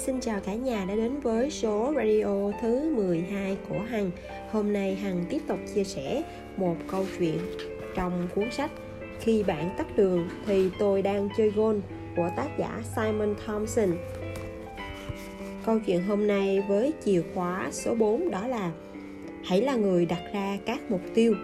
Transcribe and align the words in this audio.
xin 0.00 0.20
chào 0.20 0.40
cả 0.40 0.54
nhà 0.54 0.84
đã 0.88 0.94
đến 0.94 1.20
với 1.20 1.50
số 1.50 1.92
radio 1.96 2.50
thứ 2.62 2.94
12 2.96 3.56
của 3.68 3.78
Hằng. 3.78 4.10
Hôm 4.50 4.72
nay 4.72 4.94
Hằng 4.94 5.24
tiếp 5.30 5.38
tục 5.46 5.58
chia 5.74 5.84
sẻ 5.84 6.22
một 6.56 6.76
câu 6.90 7.06
chuyện 7.18 7.38
trong 7.94 8.28
cuốn 8.34 8.50
sách 8.50 8.70
Khi 9.20 9.42
bạn 9.42 9.70
tắt 9.78 9.96
đường 9.96 10.28
thì 10.46 10.70
tôi 10.78 11.02
đang 11.02 11.28
chơi 11.36 11.50
gôn 11.50 11.80
của 12.16 12.28
tác 12.36 12.48
giả 12.58 12.82
Simon 12.96 13.34
Thompson. 13.46 13.88
Câu 15.66 15.78
chuyện 15.86 16.02
hôm 16.02 16.26
nay 16.26 16.64
với 16.68 16.92
chìa 17.04 17.22
khóa 17.34 17.68
số 17.72 17.94
4 17.94 18.30
đó 18.30 18.46
là 18.46 18.72
Hãy 19.44 19.60
là 19.60 19.74
người 19.74 20.06
đặt 20.06 20.22
ra 20.34 20.58
các 20.66 20.90
mục 20.90 21.02
tiêu 21.14 21.34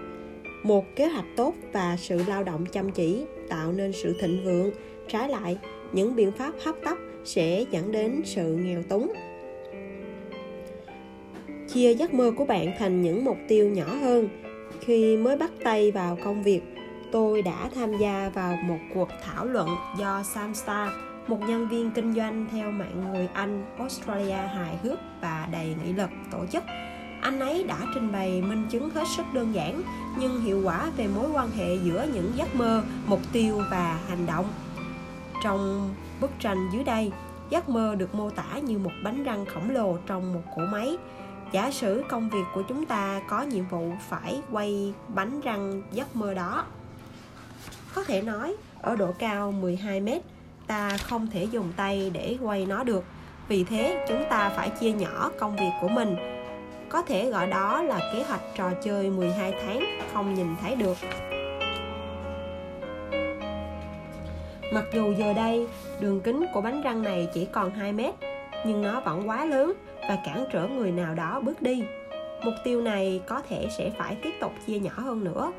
Một 0.62 0.84
kế 0.96 1.06
hoạch 1.06 1.26
tốt 1.36 1.54
và 1.72 1.96
sự 1.98 2.20
lao 2.28 2.44
động 2.44 2.66
chăm 2.72 2.90
chỉ 2.90 3.24
tạo 3.48 3.72
nên 3.72 3.92
sự 3.92 4.14
thịnh 4.20 4.44
vượng 4.44 4.70
Trái 5.08 5.28
lại, 5.28 5.58
những 5.92 6.16
biện 6.16 6.32
pháp 6.32 6.52
hấp 6.64 6.74
tấp 6.84 6.98
sẽ 7.26 7.64
dẫn 7.70 7.92
đến 7.92 8.22
sự 8.24 8.56
nghèo 8.56 8.82
túng. 8.82 9.12
Chia 11.68 11.94
giấc 11.94 12.14
mơ 12.14 12.32
của 12.36 12.44
bạn 12.44 12.72
thành 12.78 13.02
những 13.02 13.24
mục 13.24 13.38
tiêu 13.48 13.68
nhỏ 13.68 13.94
hơn. 14.00 14.28
Khi 14.80 15.16
mới 15.16 15.36
bắt 15.36 15.50
tay 15.64 15.90
vào 15.90 16.18
công 16.24 16.42
việc, 16.42 16.60
tôi 17.12 17.42
đã 17.42 17.70
tham 17.74 17.98
gia 18.00 18.30
vào 18.34 18.56
một 18.56 18.78
cuộc 18.94 19.08
thảo 19.24 19.44
luận 19.44 19.68
do 19.98 20.22
Sam 20.34 20.54
Star 20.54 20.88
một 21.28 21.40
nhân 21.48 21.68
viên 21.68 21.90
kinh 21.90 22.14
doanh 22.14 22.46
theo 22.52 22.70
mạng 22.70 23.12
người 23.12 23.28
Anh, 23.32 23.64
Australia 23.78 24.36
hài 24.54 24.76
hước 24.82 24.98
và 25.20 25.48
đầy 25.52 25.74
nghị 25.84 25.92
lực 25.92 26.10
tổ 26.32 26.46
chức. 26.52 26.62
Anh 27.22 27.40
ấy 27.40 27.64
đã 27.68 27.78
trình 27.94 28.12
bày 28.12 28.42
minh 28.42 28.66
chứng 28.70 28.90
hết 28.90 29.04
sức 29.16 29.26
đơn 29.32 29.54
giản, 29.54 29.82
nhưng 30.18 30.40
hiệu 30.40 30.62
quả 30.64 30.90
về 30.96 31.06
mối 31.06 31.30
quan 31.30 31.50
hệ 31.50 31.76
giữa 31.84 32.06
những 32.14 32.32
giấc 32.36 32.54
mơ, 32.54 32.82
mục 33.06 33.20
tiêu 33.32 33.60
và 33.70 34.00
hành 34.08 34.26
động. 34.26 34.46
Trong 35.44 35.90
bức 36.20 36.30
tranh 36.40 36.68
dưới 36.72 36.84
đây, 36.84 37.12
giấc 37.50 37.68
mơ 37.68 37.94
được 37.94 38.14
mô 38.14 38.30
tả 38.30 38.58
như 38.62 38.78
một 38.78 38.90
bánh 39.04 39.24
răng 39.24 39.46
khổng 39.46 39.70
lồ 39.70 39.96
trong 40.06 40.34
một 40.34 40.42
cỗ 40.56 40.62
máy. 40.62 40.96
Giả 41.52 41.70
sử 41.70 42.04
công 42.08 42.30
việc 42.30 42.44
của 42.54 42.62
chúng 42.62 42.86
ta 42.86 43.20
có 43.28 43.42
nhiệm 43.42 43.68
vụ 43.68 43.92
phải 44.08 44.40
quay 44.52 44.94
bánh 45.08 45.40
răng 45.40 45.82
giấc 45.92 46.16
mơ 46.16 46.34
đó. 46.34 46.64
Có 47.94 48.04
thể 48.04 48.22
nói, 48.22 48.56
ở 48.82 48.96
độ 48.96 49.12
cao 49.18 49.52
12 49.52 50.00
mét, 50.00 50.22
ta 50.66 50.96
không 50.96 51.26
thể 51.26 51.44
dùng 51.44 51.72
tay 51.76 52.10
để 52.14 52.38
quay 52.42 52.66
nó 52.66 52.84
được. 52.84 53.04
Vì 53.48 53.64
thế, 53.64 54.04
chúng 54.08 54.24
ta 54.30 54.48
phải 54.48 54.70
chia 54.70 54.92
nhỏ 54.92 55.30
công 55.38 55.56
việc 55.56 55.70
của 55.80 55.88
mình. 55.88 56.16
Có 56.88 57.02
thể 57.02 57.30
gọi 57.30 57.46
đó 57.46 57.82
là 57.82 57.98
kế 58.12 58.22
hoạch 58.22 58.40
trò 58.54 58.70
chơi 58.82 59.10
12 59.10 59.52
tháng 59.52 60.00
không 60.12 60.34
nhìn 60.34 60.56
thấy 60.60 60.76
được 60.76 60.96
Mặc 64.76 64.84
dù 64.92 65.12
giờ 65.12 65.32
đây 65.32 65.66
đường 66.00 66.20
kính 66.20 66.46
của 66.52 66.60
bánh 66.60 66.82
răng 66.82 67.02
này 67.02 67.28
chỉ 67.34 67.46
còn 67.52 67.70
2 67.70 67.92
mét, 67.92 68.14
nhưng 68.66 68.82
nó 68.82 69.00
vẫn 69.00 69.28
quá 69.28 69.44
lớn 69.44 69.72
và 70.08 70.18
cản 70.24 70.44
trở 70.52 70.66
người 70.66 70.92
nào 70.92 71.14
đó 71.14 71.40
bước 71.40 71.62
đi. 71.62 71.84
Mục 72.44 72.54
tiêu 72.64 72.82
này 72.82 73.20
có 73.26 73.42
thể 73.48 73.66
sẽ 73.78 73.90
phải 73.98 74.16
tiếp 74.22 74.30
tục 74.40 74.52
chia 74.66 74.78
nhỏ 74.78 74.90
hơn 74.94 75.24
nữa, 75.24 75.52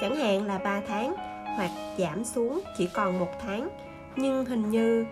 chẳng 0.00 0.16
hạn 0.16 0.46
là 0.46 0.58
3 0.58 0.80
tháng 0.88 1.14
hoặc 1.56 1.70
giảm 1.98 2.24
xuống 2.24 2.60
chỉ 2.78 2.88
còn 2.94 3.18
một 3.18 3.30
tháng. 3.42 3.68
Nhưng 4.16 4.44
hình 4.44 4.70
như 4.70 5.06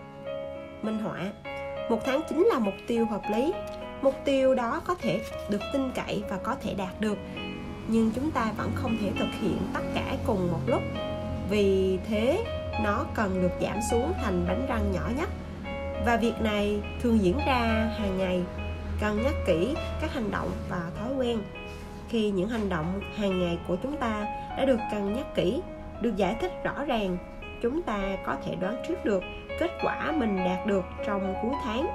minh 0.81 0.97
họa, 0.97 1.31
một 1.89 1.99
tháng 2.05 2.21
chính 2.29 2.45
là 2.45 2.59
mục 2.59 2.75
tiêu 2.87 3.05
hợp 3.05 3.21
lý. 3.31 3.53
Mục 4.01 4.15
tiêu 4.25 4.55
đó 4.55 4.81
có 4.87 4.95
thể 4.95 5.21
được 5.49 5.61
tin 5.73 5.91
cậy 5.95 6.23
và 6.29 6.37
có 6.43 6.55
thể 6.55 6.73
đạt 6.73 7.01
được, 7.01 7.17
nhưng 7.87 8.11
chúng 8.15 8.31
ta 8.31 8.51
vẫn 8.57 8.71
không 8.75 8.97
thể 9.01 9.11
thực 9.19 9.29
hiện 9.41 9.57
tất 9.73 9.83
cả 9.95 10.15
cùng 10.27 10.51
một 10.51 10.61
lúc. 10.67 10.81
Vì 11.49 11.99
thế, 12.09 12.43
nó 12.83 13.05
cần 13.15 13.41
được 13.41 13.51
giảm 13.61 13.79
xuống 13.91 14.13
thành 14.21 14.45
bánh 14.47 14.65
răng 14.69 14.91
nhỏ 14.91 15.09
nhất. 15.17 15.29
Và 16.05 16.17
việc 16.17 16.41
này 16.41 16.81
thường 17.01 17.19
diễn 17.21 17.37
ra 17.37 17.89
hàng 17.99 18.17
ngày, 18.17 18.43
cân 19.01 19.23
nhắc 19.23 19.33
kỹ 19.45 19.75
các 20.01 20.13
hành 20.13 20.31
động 20.31 20.49
và 20.69 20.81
thói 20.99 21.13
quen. 21.17 21.39
Khi 22.09 22.31
những 22.31 22.49
hành 22.49 22.69
động 22.69 23.01
hàng 23.15 23.39
ngày 23.39 23.57
của 23.67 23.75
chúng 23.83 23.97
ta 23.97 24.25
đã 24.57 24.65
được 24.65 24.79
cân 24.91 25.13
nhắc 25.13 25.35
kỹ, 25.35 25.61
được 26.01 26.15
giải 26.15 26.35
thích 26.41 26.51
rõ 26.63 26.85
ràng, 26.85 27.17
chúng 27.61 27.81
ta 27.81 28.17
có 28.25 28.35
thể 28.45 28.55
đoán 28.55 28.75
trước 28.87 29.05
được 29.05 29.23
kết 29.59 29.71
quả 29.83 30.11
mình 30.11 30.37
đạt 30.37 30.67
được 30.67 30.83
trong 31.05 31.35
cuối 31.41 31.53
tháng. 31.63 31.87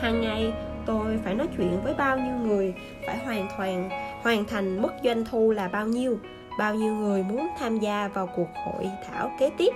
Hàng 0.00 0.20
ngày, 0.20 0.52
tôi 0.86 1.18
phải 1.24 1.34
nói 1.34 1.48
chuyện 1.56 1.80
với 1.84 1.94
bao 1.94 2.18
nhiêu 2.18 2.34
người, 2.34 2.74
phải 3.06 3.18
hoàn 3.18 3.48
toàn, 3.58 3.90
hoàn 4.22 4.44
thành 4.44 4.82
mức 4.82 4.92
doanh 5.04 5.24
thu 5.24 5.50
là 5.50 5.68
bao 5.68 5.86
nhiêu? 5.86 6.18
Bao 6.58 6.74
nhiêu 6.74 6.92
người 6.92 7.22
muốn 7.22 7.48
tham 7.58 7.78
gia 7.78 8.08
vào 8.08 8.26
cuộc 8.26 8.48
hội 8.54 8.90
thảo 9.06 9.32
kế 9.38 9.50
tiếp. 9.58 9.74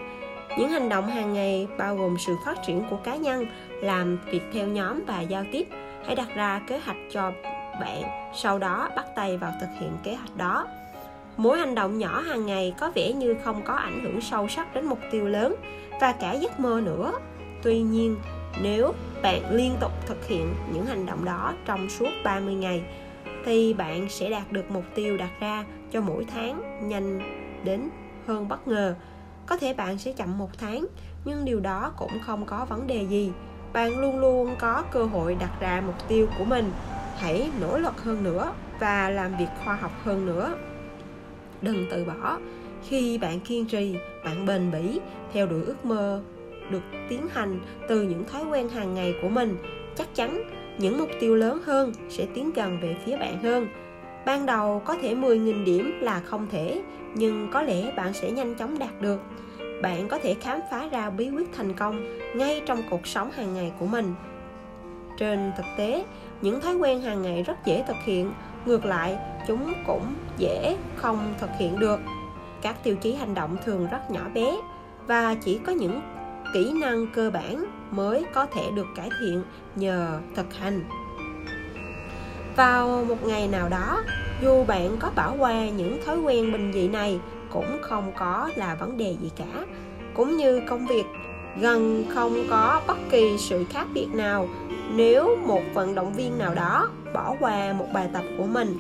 Những 0.59 0.69
hành 0.69 0.88
động 0.88 1.06
hàng 1.06 1.32
ngày 1.32 1.69
bao 1.78 1.97
gồm 1.97 2.16
sự 2.19 2.37
phát 2.47 2.62
triển 2.66 2.84
của 2.91 2.97
cá 2.97 3.16
nhân, 3.16 3.47
làm 3.82 4.19
việc 4.26 4.43
theo 4.53 4.66
nhóm 4.66 5.04
và 5.06 5.20
giao 5.20 5.44
tiếp. 5.53 5.69
Hãy 6.06 6.15
đặt 6.15 6.28
ra 6.34 6.60
kế 6.66 6.78
hoạch 6.78 6.97
cho 7.12 7.32
bạn, 7.81 8.03
sau 8.34 8.59
đó 8.59 8.88
bắt 8.97 9.06
tay 9.16 9.37
vào 9.37 9.53
thực 9.60 9.69
hiện 9.81 9.91
kế 10.03 10.15
hoạch 10.15 10.37
đó. 10.37 10.66
Mỗi 11.37 11.59
hành 11.59 11.75
động 11.75 11.98
nhỏ 11.98 12.20
hàng 12.20 12.47
ngày 12.47 12.75
có 12.78 12.93
vẻ 12.94 13.12
như 13.12 13.34
không 13.44 13.62
có 13.64 13.75
ảnh 13.75 14.00
hưởng 14.03 14.20
sâu 14.20 14.49
sắc 14.49 14.75
đến 14.75 14.87
mục 14.87 14.99
tiêu 15.10 15.26
lớn 15.26 15.54
và 16.00 16.12
cả 16.12 16.32
giấc 16.32 16.60
mơ 16.60 16.81
nữa. 16.84 17.12
Tuy 17.62 17.81
nhiên, 17.81 18.16
nếu 18.62 18.93
bạn 19.22 19.43
liên 19.50 19.72
tục 19.81 19.93
thực 20.06 20.26
hiện 20.26 20.54
những 20.72 20.87
hành 20.87 21.06
động 21.06 21.25
đó 21.25 21.53
trong 21.66 21.88
suốt 21.88 22.09
30 22.25 22.54
ngày, 22.54 22.82
thì 23.44 23.75
bạn 23.75 24.09
sẽ 24.09 24.31
đạt 24.31 24.53
được 24.53 24.70
mục 24.70 24.84
tiêu 24.94 25.16
đặt 25.16 25.31
ra 25.41 25.64
cho 25.92 26.00
mỗi 26.00 26.25
tháng 26.25 26.88
nhanh 26.88 27.20
đến 27.64 27.88
hơn 28.26 28.48
bất 28.48 28.69
ngờ. 28.69 28.94
Có 29.47 29.56
thể 29.56 29.75
bạn 29.75 29.98
sẽ 29.98 30.12
chậm 30.12 30.38
một 30.38 30.58
tháng, 30.58 30.86
nhưng 31.25 31.44
điều 31.44 31.60
đó 31.60 31.92
cũng 31.98 32.19
không 32.26 32.47
có 32.47 32.66
vấn 32.69 32.86
đề 32.86 33.06
gì. 33.06 33.32
Bạn 33.72 33.98
luôn 33.98 34.20
luôn 34.20 34.56
có 34.58 34.84
cơ 34.91 35.04
hội 35.04 35.36
đặt 35.41 35.60
ra 35.60 35.82
mục 35.86 36.08
tiêu 36.08 36.26
của 36.38 36.44
mình. 36.44 36.70
Hãy 37.16 37.50
nỗ 37.60 37.78
lực 37.78 38.02
hơn 38.02 38.25
nữa 38.25 38.52
và 38.81 39.10
làm 39.10 39.36
việc 39.38 39.47
khoa 39.64 39.75
học 39.75 39.92
hơn 40.04 40.26
nữa. 40.26 40.54
Đừng 41.62 41.86
từ 41.91 42.04
bỏ. 42.04 42.38
Khi 42.88 43.19
bạn 43.19 43.41
kiên 43.41 43.66
trì, 43.66 43.97
bạn 44.25 44.47
bền 44.47 44.70
bỉ, 44.70 45.00
theo 45.32 45.47
đuổi 45.47 45.62
ước 45.64 45.84
mơ 45.84 46.22
được 46.70 46.82
tiến 47.08 47.26
hành 47.32 47.60
từ 47.88 48.02
những 48.02 48.25
thói 48.25 48.44
quen 48.44 48.69
hàng 48.69 48.94
ngày 48.94 49.14
của 49.22 49.28
mình, 49.28 49.56
chắc 49.97 50.14
chắn 50.14 50.42
những 50.78 50.98
mục 50.98 51.08
tiêu 51.20 51.34
lớn 51.34 51.62
hơn 51.64 51.92
sẽ 52.08 52.26
tiến 52.34 52.52
gần 52.52 52.78
về 52.81 52.97
phía 53.04 53.16
bạn 53.16 53.42
hơn 53.42 53.69
ban 54.26 54.46
đầu 54.46 54.82
có 54.84 54.96
thể 55.02 55.14
10.000 55.14 55.64
điểm 55.64 55.98
là 56.00 56.20
không 56.20 56.46
thể, 56.50 56.82
nhưng 57.14 57.48
có 57.52 57.62
lẽ 57.62 57.92
bạn 57.96 58.12
sẽ 58.12 58.30
nhanh 58.30 58.54
chóng 58.54 58.78
đạt 58.78 59.00
được. 59.00 59.20
Bạn 59.82 60.08
có 60.08 60.18
thể 60.18 60.34
khám 60.34 60.60
phá 60.70 60.88
ra 60.92 61.10
bí 61.10 61.30
quyết 61.30 61.48
thành 61.56 61.74
công 61.74 62.18
ngay 62.36 62.62
trong 62.66 62.82
cuộc 62.90 63.06
sống 63.06 63.30
hàng 63.30 63.54
ngày 63.54 63.72
của 63.78 63.86
mình. 63.86 64.14
Trên 65.18 65.52
thực 65.56 65.66
tế, 65.76 66.04
những 66.42 66.60
thói 66.60 66.76
quen 66.76 67.00
hàng 67.00 67.22
ngày 67.22 67.42
rất 67.42 67.66
dễ 67.66 67.84
thực 67.88 67.96
hiện, 68.04 68.32
ngược 68.66 68.84
lại, 68.84 69.16
chúng 69.46 69.72
cũng 69.86 70.14
dễ 70.38 70.76
không 70.96 71.34
thực 71.38 71.50
hiện 71.58 71.78
được. 71.78 72.00
Các 72.62 72.84
tiêu 72.84 72.96
chí 72.96 73.14
hành 73.14 73.34
động 73.34 73.56
thường 73.64 73.88
rất 73.90 74.10
nhỏ 74.10 74.28
bé 74.34 74.56
và 75.06 75.34
chỉ 75.34 75.60
có 75.66 75.72
những 75.72 76.00
kỹ 76.54 76.72
năng 76.80 77.06
cơ 77.14 77.30
bản 77.30 77.64
mới 77.90 78.24
có 78.34 78.46
thể 78.46 78.62
được 78.74 78.86
cải 78.96 79.08
thiện 79.20 79.42
nhờ 79.76 80.20
thực 80.34 80.54
hành 80.54 80.80
vào 82.56 83.04
một 83.08 83.24
ngày 83.26 83.48
nào 83.48 83.68
đó, 83.68 84.02
dù 84.42 84.64
bạn 84.64 84.96
có 85.00 85.10
bỏ 85.16 85.34
qua 85.38 85.68
những 85.68 86.00
thói 86.06 86.18
quen 86.18 86.52
bình 86.52 86.72
dị 86.74 86.88
này, 86.88 87.20
cũng 87.50 87.78
không 87.82 88.12
có 88.18 88.50
là 88.56 88.74
vấn 88.74 88.98
đề 88.98 89.16
gì 89.22 89.30
cả. 89.36 89.64
Cũng 90.14 90.36
như 90.36 90.60
công 90.68 90.86
việc, 90.86 91.04
gần 91.60 92.04
không 92.08 92.44
có 92.50 92.80
bất 92.86 92.96
kỳ 93.10 93.36
sự 93.38 93.64
khác 93.70 93.86
biệt 93.94 94.08
nào 94.12 94.48
nếu 94.94 95.36
một 95.46 95.62
vận 95.74 95.94
động 95.94 96.12
viên 96.12 96.38
nào 96.38 96.54
đó 96.54 96.88
bỏ 97.14 97.36
qua 97.40 97.72
một 97.72 97.86
bài 97.94 98.08
tập 98.12 98.24
của 98.38 98.46
mình. 98.46 98.76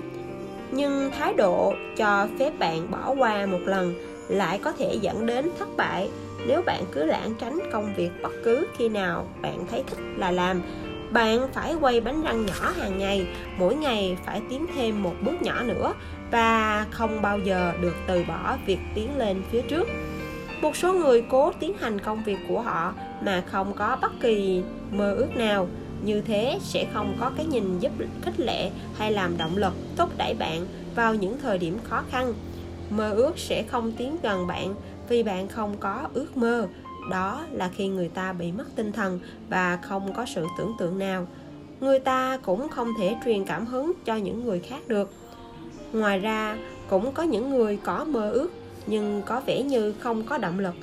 Nhưng 0.70 1.10
thái 1.18 1.34
độ 1.34 1.74
cho 1.96 2.28
phép 2.38 2.58
bạn 2.58 2.90
bỏ 2.90 3.14
qua 3.18 3.46
một 3.46 3.60
lần 3.64 3.94
lại 4.28 4.58
có 4.62 4.72
thể 4.72 4.94
dẫn 5.00 5.26
đến 5.26 5.50
thất 5.58 5.68
bại 5.76 6.10
nếu 6.46 6.62
bạn 6.62 6.84
cứ 6.92 7.04
lãng 7.04 7.34
tránh 7.40 7.58
công 7.72 7.94
việc 7.96 8.10
bất 8.22 8.32
cứ 8.44 8.66
khi 8.76 8.88
nào 8.88 9.26
bạn 9.42 9.66
thấy 9.70 9.84
thích 9.86 9.98
là 10.16 10.30
làm 10.30 10.62
bạn 11.12 11.48
phải 11.52 11.74
quay 11.74 12.00
bánh 12.00 12.22
răng 12.22 12.46
nhỏ 12.46 12.72
hàng 12.78 12.98
ngày, 12.98 13.26
mỗi 13.58 13.74
ngày 13.74 14.16
phải 14.24 14.40
tiến 14.50 14.66
thêm 14.74 15.02
một 15.02 15.14
bước 15.24 15.42
nhỏ 15.42 15.62
nữa 15.62 15.92
và 16.30 16.86
không 16.90 17.22
bao 17.22 17.38
giờ 17.38 17.72
được 17.80 17.94
từ 18.06 18.24
bỏ 18.28 18.56
việc 18.66 18.78
tiến 18.94 19.18
lên 19.18 19.42
phía 19.50 19.62
trước. 19.62 19.88
Một 20.60 20.76
số 20.76 20.92
người 20.92 21.24
cố 21.30 21.52
tiến 21.60 21.74
hành 21.80 22.00
công 22.00 22.24
việc 22.24 22.38
của 22.48 22.60
họ 22.60 22.94
mà 23.22 23.42
không 23.46 23.72
có 23.74 23.98
bất 24.02 24.12
kỳ 24.20 24.62
mơ 24.90 25.14
ước 25.14 25.36
nào. 25.36 25.68
Như 26.04 26.20
thế 26.20 26.58
sẽ 26.62 26.86
không 26.94 27.16
có 27.20 27.30
cái 27.36 27.46
nhìn 27.46 27.78
giúp 27.78 27.92
khích 28.22 28.40
lệ 28.40 28.70
hay 28.98 29.12
làm 29.12 29.38
động 29.38 29.56
lực 29.56 29.72
thúc 29.96 30.10
đẩy 30.18 30.34
bạn 30.34 30.66
vào 30.94 31.14
những 31.14 31.38
thời 31.42 31.58
điểm 31.58 31.78
khó 31.84 32.02
khăn. 32.10 32.34
Mơ 32.90 33.10
ước 33.10 33.38
sẽ 33.38 33.62
không 33.62 33.92
tiến 33.92 34.16
gần 34.22 34.46
bạn 34.46 34.74
vì 35.08 35.22
bạn 35.22 35.48
không 35.48 35.76
có 35.80 36.08
ước 36.14 36.36
mơ 36.36 36.66
đó 37.10 37.44
là 37.52 37.68
khi 37.68 37.88
người 37.88 38.08
ta 38.08 38.32
bị 38.32 38.52
mất 38.52 38.64
tinh 38.76 38.92
thần 38.92 39.20
và 39.48 39.76
không 39.76 40.12
có 40.12 40.26
sự 40.26 40.46
tưởng 40.58 40.72
tượng 40.78 40.98
nào. 40.98 41.26
Người 41.80 41.98
ta 41.98 42.38
cũng 42.42 42.68
không 42.68 42.88
thể 42.98 43.16
truyền 43.24 43.44
cảm 43.44 43.66
hứng 43.66 43.92
cho 44.04 44.16
những 44.16 44.44
người 44.44 44.60
khác 44.60 44.88
được. 44.88 45.12
Ngoài 45.92 46.18
ra 46.18 46.56
cũng 46.88 47.12
có 47.12 47.22
những 47.22 47.50
người 47.50 47.78
có 47.84 48.04
mơ 48.04 48.30
ước 48.30 48.50
nhưng 48.86 49.22
có 49.26 49.40
vẻ 49.46 49.62
như 49.62 49.94
không 50.00 50.22
có 50.22 50.38
động 50.38 50.58
lực. 50.58 50.74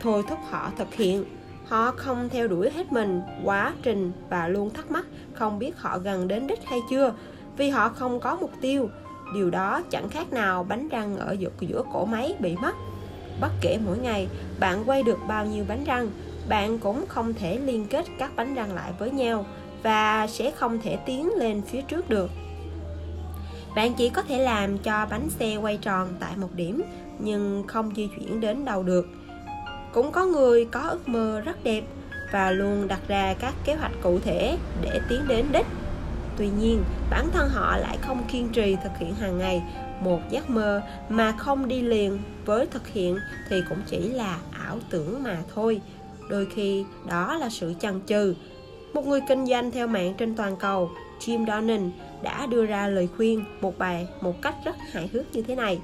Thôi 0.00 0.22
thúc 0.28 0.38
họ 0.50 0.70
thực 0.78 0.94
hiện. 0.94 1.24
Họ 1.66 1.90
không 1.90 2.28
theo 2.28 2.48
đuổi 2.48 2.70
hết 2.70 2.92
mình 2.92 3.22
quá 3.44 3.72
trình 3.82 4.12
và 4.30 4.48
luôn 4.48 4.70
thắc 4.70 4.90
mắc 4.90 5.06
không 5.32 5.58
biết 5.58 5.78
họ 5.78 5.98
gần 5.98 6.28
đến 6.28 6.46
đích 6.46 6.64
hay 6.64 6.80
chưa 6.90 7.14
vì 7.56 7.70
họ 7.70 7.88
không 7.88 8.20
có 8.20 8.36
mục 8.40 8.52
tiêu. 8.60 8.88
Điều 9.34 9.50
đó 9.50 9.82
chẳng 9.90 10.08
khác 10.08 10.32
nào 10.32 10.64
bánh 10.64 10.88
răng 10.88 11.16
ở 11.16 11.32
giữa, 11.32 11.50
giữa 11.60 11.82
cổ 11.92 12.04
máy 12.04 12.34
bị 12.40 12.56
mất 12.56 12.74
bất 13.40 13.50
kể 13.60 13.78
mỗi 13.86 13.98
ngày, 13.98 14.28
bạn 14.60 14.84
quay 14.86 15.02
được 15.02 15.18
bao 15.28 15.46
nhiêu 15.46 15.64
bánh 15.68 15.84
răng, 15.84 16.10
bạn 16.48 16.78
cũng 16.78 17.04
không 17.08 17.34
thể 17.34 17.58
liên 17.58 17.86
kết 17.86 18.06
các 18.18 18.36
bánh 18.36 18.54
răng 18.54 18.74
lại 18.74 18.92
với 18.98 19.10
nhau 19.10 19.46
và 19.82 20.26
sẽ 20.26 20.50
không 20.50 20.80
thể 20.80 20.96
tiến 21.06 21.30
lên 21.34 21.62
phía 21.62 21.82
trước 21.82 22.08
được. 22.08 22.30
Bạn 23.76 23.94
chỉ 23.94 24.08
có 24.08 24.22
thể 24.22 24.38
làm 24.38 24.78
cho 24.78 25.06
bánh 25.10 25.30
xe 25.30 25.56
quay 25.56 25.76
tròn 25.76 26.08
tại 26.20 26.32
một 26.36 26.48
điểm, 26.54 26.82
nhưng 27.18 27.64
không 27.66 27.92
di 27.96 28.08
chuyển 28.16 28.40
đến 28.40 28.64
đâu 28.64 28.82
được. 28.82 29.06
Cũng 29.92 30.12
có 30.12 30.24
người 30.24 30.64
có 30.64 30.80
ước 30.80 31.08
mơ 31.08 31.40
rất 31.40 31.64
đẹp 31.64 31.84
và 32.32 32.50
luôn 32.50 32.88
đặt 32.88 33.00
ra 33.08 33.34
các 33.40 33.54
kế 33.64 33.74
hoạch 33.74 33.92
cụ 34.02 34.18
thể 34.24 34.58
để 34.82 35.00
tiến 35.08 35.20
đến 35.28 35.46
đích 35.52 35.66
tuy 36.36 36.48
nhiên, 36.58 36.84
bản 37.10 37.30
thân 37.32 37.48
họ 37.48 37.76
lại 37.76 37.98
không 38.02 38.24
kiên 38.28 38.48
trì 38.48 38.76
thực 38.82 38.98
hiện 38.98 39.14
hàng 39.14 39.38
ngày 39.38 39.62
một 40.00 40.20
giấc 40.30 40.50
mơ 40.50 40.82
mà 41.08 41.32
không 41.32 41.68
đi 41.68 41.82
liền 41.82 42.18
với 42.44 42.66
thực 42.66 42.88
hiện 42.88 43.18
thì 43.48 43.62
cũng 43.68 43.78
chỉ 43.86 43.98
là 43.98 44.38
ảo 44.66 44.78
tưởng 44.90 45.22
mà 45.22 45.38
thôi. 45.54 45.80
Đôi 46.30 46.46
khi, 46.54 46.84
đó 47.08 47.36
là 47.36 47.48
sự 47.50 47.74
chần 47.80 48.00
chừ. 48.06 48.34
Một 48.92 49.06
người 49.06 49.20
kinh 49.28 49.46
doanh 49.46 49.70
theo 49.70 49.86
mạng 49.86 50.14
trên 50.18 50.36
toàn 50.36 50.56
cầu, 50.56 50.90
Jim 51.20 51.46
Donnan 51.46 51.90
đã 52.22 52.46
đưa 52.46 52.66
ra 52.66 52.88
lời 52.88 53.08
khuyên, 53.16 53.44
một 53.60 53.78
bài, 53.78 54.08
một 54.20 54.42
cách 54.42 54.54
rất 54.64 54.76
hài 54.92 55.08
hước 55.12 55.32
như 55.32 55.42
thế 55.42 55.54
này. 55.54 55.80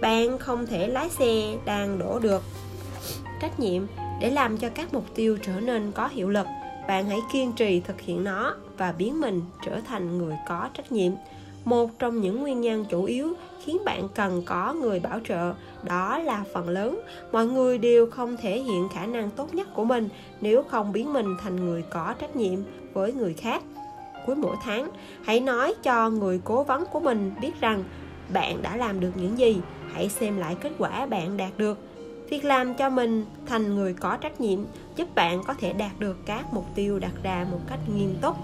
Bạn 0.00 0.38
không 0.38 0.66
thể 0.66 0.86
lái 0.86 1.08
xe 1.08 1.56
đang 1.64 1.98
đổ 1.98 2.18
được. 2.18 2.42
Trách 3.42 3.60
nhiệm 3.60 3.86
để 4.20 4.30
làm 4.30 4.58
cho 4.58 4.68
các 4.68 4.94
mục 4.94 5.04
tiêu 5.14 5.38
trở 5.42 5.60
nên 5.60 5.92
có 5.92 6.08
hiệu 6.08 6.28
lực 6.28 6.46
bạn 6.88 7.08
hãy 7.08 7.20
kiên 7.32 7.52
trì 7.52 7.80
thực 7.80 8.00
hiện 8.00 8.24
nó 8.24 8.54
và 8.76 8.92
biến 8.98 9.20
mình 9.20 9.42
trở 9.66 9.80
thành 9.80 10.18
người 10.18 10.36
có 10.48 10.68
trách 10.74 10.92
nhiệm. 10.92 11.12
Một 11.64 11.90
trong 11.98 12.20
những 12.20 12.40
nguyên 12.40 12.60
nhân 12.60 12.84
chủ 12.90 13.04
yếu 13.04 13.34
khiến 13.64 13.78
bạn 13.84 14.08
cần 14.14 14.42
có 14.46 14.72
người 14.72 15.00
bảo 15.00 15.20
trợ, 15.28 15.54
đó 15.82 16.18
là 16.18 16.44
phần 16.52 16.68
lớn. 16.68 17.00
Mọi 17.32 17.46
người 17.46 17.78
đều 17.78 18.10
không 18.10 18.36
thể 18.36 18.58
hiện 18.58 18.88
khả 18.94 19.06
năng 19.06 19.30
tốt 19.30 19.54
nhất 19.54 19.68
của 19.74 19.84
mình 19.84 20.08
nếu 20.40 20.62
không 20.62 20.92
biến 20.92 21.12
mình 21.12 21.36
thành 21.42 21.56
người 21.56 21.82
có 21.90 22.14
trách 22.18 22.36
nhiệm 22.36 22.58
với 22.92 23.12
người 23.12 23.34
khác. 23.34 23.62
Cuối 24.26 24.36
mỗi 24.36 24.56
tháng, 24.62 24.90
hãy 25.24 25.40
nói 25.40 25.74
cho 25.82 26.10
người 26.10 26.40
cố 26.44 26.64
vấn 26.64 26.84
của 26.92 27.00
mình 27.00 27.32
biết 27.40 27.60
rằng 27.60 27.84
bạn 28.32 28.62
đã 28.62 28.76
làm 28.76 29.00
được 29.00 29.10
những 29.16 29.38
gì. 29.38 29.60
Hãy 29.92 30.08
xem 30.08 30.38
lại 30.38 30.56
kết 30.60 30.72
quả 30.78 31.06
bạn 31.06 31.36
đạt 31.36 31.52
được 31.56 31.78
việc 32.28 32.44
làm 32.44 32.74
cho 32.74 32.90
mình 32.90 33.24
thành 33.46 33.74
người 33.74 33.94
có 33.94 34.16
trách 34.16 34.40
nhiệm 34.40 34.58
giúp 34.96 35.14
bạn 35.14 35.42
có 35.46 35.54
thể 35.54 35.72
đạt 35.72 35.90
được 35.98 36.16
các 36.26 36.44
mục 36.52 36.66
tiêu 36.74 36.98
đặt 36.98 37.12
ra 37.22 37.46
một 37.50 37.60
cách 37.66 37.78
nghiêm 37.96 38.14
túc 38.22 38.36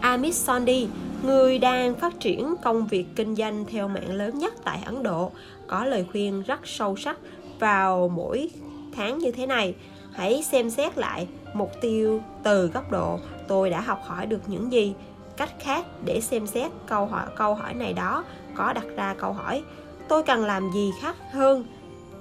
Amit 0.00 0.34
Sondi, 0.34 0.88
người 1.22 1.58
đang 1.58 1.94
phát 1.94 2.20
triển 2.20 2.54
công 2.62 2.86
việc 2.86 3.06
kinh 3.16 3.34
doanh 3.34 3.64
theo 3.64 3.88
mạng 3.88 4.12
lớn 4.12 4.38
nhất 4.38 4.54
tại 4.64 4.78
Ấn 4.86 5.02
Độ, 5.02 5.30
có 5.66 5.84
lời 5.84 6.06
khuyên 6.12 6.42
rất 6.42 6.60
sâu 6.64 6.96
sắc 6.96 7.18
vào 7.58 8.08
mỗi 8.08 8.50
tháng 8.96 9.18
như 9.18 9.32
thế 9.32 9.46
này. 9.46 9.74
Hãy 10.12 10.42
xem 10.42 10.70
xét 10.70 10.98
lại 10.98 11.26
mục 11.54 11.70
tiêu 11.80 12.22
từ 12.42 12.66
góc 12.66 12.90
độ 12.90 13.18
tôi 13.48 13.70
đã 13.70 13.80
học 13.80 14.00
hỏi 14.04 14.26
được 14.26 14.40
những 14.46 14.72
gì. 14.72 14.94
Cách 15.36 15.52
khác 15.60 15.86
để 16.04 16.20
xem 16.20 16.46
xét 16.46 16.70
câu 16.86 17.06
hỏi 17.06 17.26
câu 17.36 17.54
hỏi 17.54 17.74
này 17.74 17.92
đó 17.92 18.24
có 18.54 18.72
đặt 18.72 18.86
ra 18.96 19.14
câu 19.18 19.32
hỏi 19.32 19.62
tôi 20.08 20.22
cần 20.22 20.44
làm 20.44 20.70
gì 20.72 20.90
khác 21.00 21.16
hơn 21.32 21.64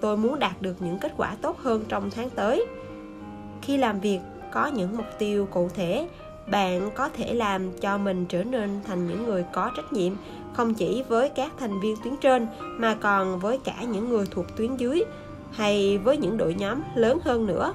tôi 0.02 0.18
muốn 0.18 0.40
đạt 0.40 0.62
được 0.62 0.82
những 0.82 1.00
kết 1.00 1.14
quả 1.18 1.36
tốt 1.42 1.60
hơn 1.60 1.84
trong 1.90 2.10
tháng 2.12 2.30
tới. 2.30 2.66
Khi 3.62 3.78
làm 3.78 4.00
việc, 4.00 4.20
có 4.52 4.68
những 4.68 4.98
mục 4.98 5.06
tiêu 5.20 5.48
cụ 5.52 5.70
thể, 5.76 6.08
bạn 6.52 6.90
có 6.96 7.10
thể 7.10 7.34
làm 7.34 7.80
cho 7.80 7.98
mình 7.98 8.26
trở 8.26 8.44
nên 8.44 8.80
thành 8.88 9.08
những 9.08 9.26
người 9.26 9.46
có 9.54 9.72
trách 9.76 9.94
nhiệm, 9.94 10.14
không 10.54 10.74
chỉ 10.74 11.04
với 11.10 11.30
các 11.30 11.52
thành 11.60 11.80
viên 11.80 11.96
tuyến 12.04 12.16
trên, 12.22 12.48
mà 12.62 12.96
còn 12.96 13.40
với 13.40 13.60
cả 13.64 13.76
những 13.92 14.10
người 14.10 14.26
thuộc 14.32 14.46
tuyến 14.58 14.76
dưới, 14.76 15.04
hay 15.52 15.98
với 15.98 16.18
những 16.18 16.38
đội 16.38 16.54
nhóm 16.54 16.82
lớn 16.96 17.20
hơn 17.24 17.46
nữa. 17.46 17.74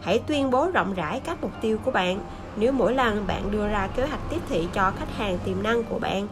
Hãy 0.00 0.18
tuyên 0.18 0.50
bố 0.50 0.70
rộng 0.70 0.94
rãi 0.94 1.20
các 1.24 1.38
mục 1.42 1.52
tiêu 1.60 1.78
của 1.84 1.90
bạn. 1.90 2.20
Nếu 2.56 2.72
mỗi 2.72 2.94
lần 2.94 3.24
bạn 3.26 3.50
đưa 3.50 3.68
ra 3.68 3.88
kế 3.96 4.06
hoạch 4.06 4.30
tiếp 4.30 4.40
thị 4.48 4.68
cho 4.72 4.92
khách 4.96 5.16
hàng 5.16 5.38
tiềm 5.44 5.62
năng 5.62 5.82
của 5.82 5.98
bạn 5.98 6.28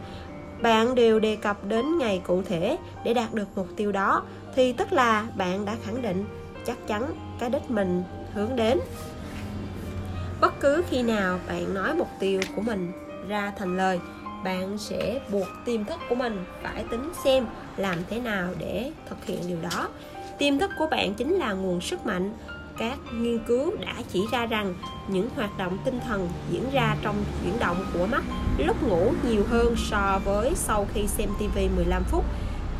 bạn 0.61 0.95
đều 0.95 1.19
đề 1.19 1.35
cập 1.35 1.65
đến 1.65 1.97
ngày 1.97 2.21
cụ 2.27 2.41
thể 2.41 2.77
để 3.03 3.13
đạt 3.13 3.33
được 3.33 3.47
mục 3.55 3.67
tiêu 3.75 3.91
đó 3.91 4.23
thì 4.59 4.73
tức 4.73 4.93
là 4.93 5.27
bạn 5.35 5.65
đã 5.65 5.75
khẳng 5.85 6.01
định 6.01 6.25
chắc 6.65 6.87
chắn 6.87 7.13
cái 7.39 7.49
đích 7.49 7.71
mình 7.71 8.03
hướng 8.33 8.55
đến. 8.55 8.79
Bất 10.41 10.59
cứ 10.59 10.83
khi 10.89 11.01
nào 11.01 11.39
bạn 11.47 11.73
nói 11.73 11.95
mục 11.95 12.07
tiêu 12.19 12.41
của 12.55 12.61
mình 12.61 12.91
ra 13.27 13.53
thành 13.57 13.77
lời, 13.77 13.99
bạn 14.43 14.77
sẽ 14.77 15.19
buộc 15.31 15.47
tiềm 15.65 15.85
thức 15.85 15.99
của 16.09 16.15
mình 16.15 16.45
phải 16.63 16.83
tính 16.91 17.11
xem 17.23 17.45
làm 17.77 17.97
thế 18.09 18.19
nào 18.19 18.53
để 18.57 18.91
thực 19.09 19.25
hiện 19.25 19.39
điều 19.47 19.57
đó. 19.61 19.89
Tiềm 20.37 20.59
thức 20.59 20.71
của 20.77 20.87
bạn 20.87 21.13
chính 21.13 21.33
là 21.33 21.53
nguồn 21.53 21.81
sức 21.81 22.05
mạnh. 22.05 22.33
Các 22.77 22.97
nghiên 23.13 23.39
cứu 23.39 23.71
đã 23.81 23.93
chỉ 24.13 24.25
ra 24.31 24.45
rằng 24.45 24.75
những 25.07 25.29
hoạt 25.35 25.57
động 25.57 25.77
tinh 25.85 25.99
thần 26.07 26.29
diễn 26.51 26.63
ra 26.73 26.95
trong 27.01 27.15
chuyển 27.43 27.59
động 27.59 27.85
của 27.93 28.05
mắt 28.05 28.23
lúc 28.57 28.83
ngủ 28.83 29.11
nhiều 29.29 29.43
hơn 29.49 29.75
so 29.77 30.19
với 30.25 30.51
sau 30.55 30.87
khi 30.93 31.07
xem 31.07 31.29
TV 31.39 31.57
15 31.75 32.03
phút. 32.03 32.25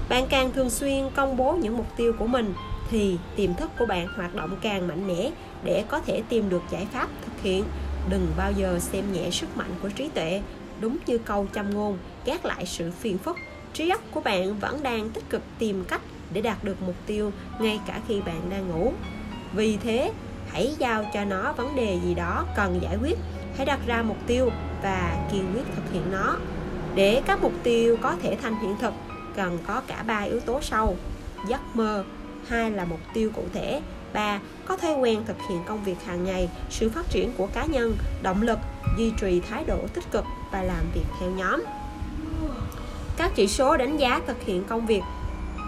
Bạn 0.10 0.28
càng 0.30 0.52
thường 0.52 0.70
xuyên 0.70 1.10
công 1.16 1.38
bố 1.38 1.54
những 1.54 1.78
mục 1.78 1.88
tiêu 1.98 2.14
của 2.20 2.28
mình 2.28 2.54
thì 2.90 3.18
tiềm 3.36 3.54
thức 3.54 3.72
của 3.80 3.86
bạn 3.86 4.08
hoạt 4.08 4.36
động 4.36 4.58
càng 4.62 4.88
mạnh 4.88 5.08
mẽ 5.08 5.32
để 5.64 5.84
có 5.88 6.00
thể 6.00 6.24
tìm 6.30 6.50
được 6.50 6.62
giải 6.72 6.88
pháp 6.92 7.08
thực 7.26 7.42
hiện. 7.42 7.64
Đừng 8.10 8.28
bao 8.38 8.52
giờ 8.52 8.80
xem 8.80 9.14
nhẹ 9.14 9.30
sức 9.30 9.58
mạnh 9.58 9.72
của 9.82 9.90
trí 9.90 10.10
tuệ, 10.10 10.42
đúng 10.82 10.98
như 11.06 11.18
câu 11.18 11.48
châm 11.54 11.70
ngôn, 11.70 11.98
gác 12.26 12.46
lại 12.46 12.66
sự 12.66 12.92
phiền 12.92 13.18
phức. 13.18 13.38
Trí 13.74 13.90
óc 13.90 14.02
của 14.12 14.22
bạn 14.22 14.60
vẫn 14.60 14.84
đang 14.84 15.10
tích 15.10 15.30
cực 15.30 15.42
tìm 15.60 15.84
cách 15.88 16.02
để 16.34 16.42
đạt 16.42 16.64
được 16.64 16.82
mục 16.82 16.96
tiêu 17.06 17.32
ngay 17.60 17.80
cả 17.88 18.02
khi 18.08 18.22
bạn 18.22 18.42
đang 18.50 18.70
ngủ 18.70 18.94
vì 19.54 19.78
thế 19.78 20.12
hãy 20.50 20.76
giao 20.80 21.06
cho 21.14 21.24
nó 21.24 21.54
vấn 21.54 21.76
đề 21.76 22.00
gì 22.04 22.14
đó 22.16 22.46
cần 22.56 22.80
giải 22.82 22.98
quyết 23.02 23.18
hãy 23.58 23.66
đặt 23.66 23.80
ra 23.86 24.02
mục 24.02 24.18
tiêu 24.28 24.50
và 24.84 25.28
kiên 25.32 25.46
quyết 25.54 25.64
thực 25.76 25.94
hiện 25.94 26.04
nó 26.12 26.38
để 26.96 27.22
các 27.26 27.42
mục 27.42 27.54
tiêu 27.64 27.98
có 28.02 28.16
thể 28.22 28.38
thành 28.42 28.60
hiện 28.62 28.76
thực 28.82 28.94
cần 29.36 29.58
có 29.68 29.82
cả 29.88 30.04
ba 30.08 30.20
yếu 30.20 30.40
tố 30.40 30.62
sau. 30.62 30.96
Giấc 31.48 31.62
mơ 31.74 32.04
hai 32.48 32.72
là 32.72 32.86
mục 32.86 33.00
tiêu 33.14 33.32
cụ 33.36 33.44
thể 33.54 33.82
ba 34.14 34.40
có 34.66 34.78
thói 34.78 34.94
quen 34.94 35.24
thực 35.26 35.38
hiện 35.50 35.64
công 35.66 35.84
việc 35.84 36.04
hàng 36.06 36.24
ngày 36.24 36.50
sự 36.70 36.90
phát 36.90 37.10
triển 37.10 37.32
của 37.38 37.48
cá 37.48 37.66
nhân 37.66 37.98
động 38.22 38.42
lực 38.42 38.60
duy 38.98 39.12
trì 39.22 39.40
thái 39.40 39.64
độ 39.64 39.78
tích 39.94 40.12
cực 40.12 40.26
và 40.52 40.64
làm 40.64 40.86
việc 40.94 41.06
theo 41.20 41.30
nhóm. 41.30 41.64
Các 43.18 43.32
chỉ 43.36 43.48
số 43.48 43.78
đánh 43.78 43.98
giá 43.98 44.22
thực 44.28 44.44
hiện 44.44 44.64
công 44.64 44.86
việc. 44.86 45.02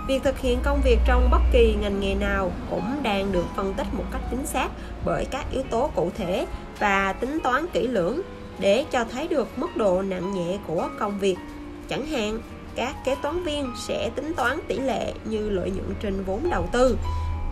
Việc 0.07 0.23
thực 0.23 0.39
hiện 0.39 0.59
công 0.63 0.81
việc 0.83 0.99
trong 1.07 1.29
bất 1.31 1.41
kỳ 1.53 1.75
ngành 1.81 1.99
nghề 1.99 2.15
nào 2.15 2.51
cũng 2.69 3.03
đang 3.03 3.31
được 3.31 3.45
phân 3.55 3.73
tích 3.73 3.87
một 3.93 4.03
cách 4.11 4.21
chính 4.31 4.45
xác 4.45 4.69
bởi 5.05 5.25
các 5.25 5.45
yếu 5.51 5.63
tố 5.63 5.91
cụ 5.95 6.11
thể 6.17 6.45
và 6.79 7.13
tính 7.13 7.39
toán 7.43 7.65
kỹ 7.73 7.87
lưỡng 7.87 8.21
để 8.59 8.85
cho 8.91 9.05
thấy 9.11 9.27
được 9.27 9.47
mức 9.59 9.77
độ 9.77 10.01
nặng 10.01 10.33
nhẹ 10.33 10.57
của 10.67 10.89
công 10.99 11.19
việc. 11.19 11.37
Chẳng 11.89 12.05
hạn, 12.05 12.39
các 12.75 12.95
kế 13.05 13.15
toán 13.21 13.43
viên 13.43 13.73
sẽ 13.77 14.09
tính 14.15 14.33
toán 14.37 14.59
tỷ 14.67 14.79
lệ 14.79 15.13
như 15.25 15.49
lợi 15.49 15.71
nhuận 15.71 15.95
trên 16.01 16.23
vốn 16.23 16.49
đầu 16.49 16.69
tư. 16.71 16.97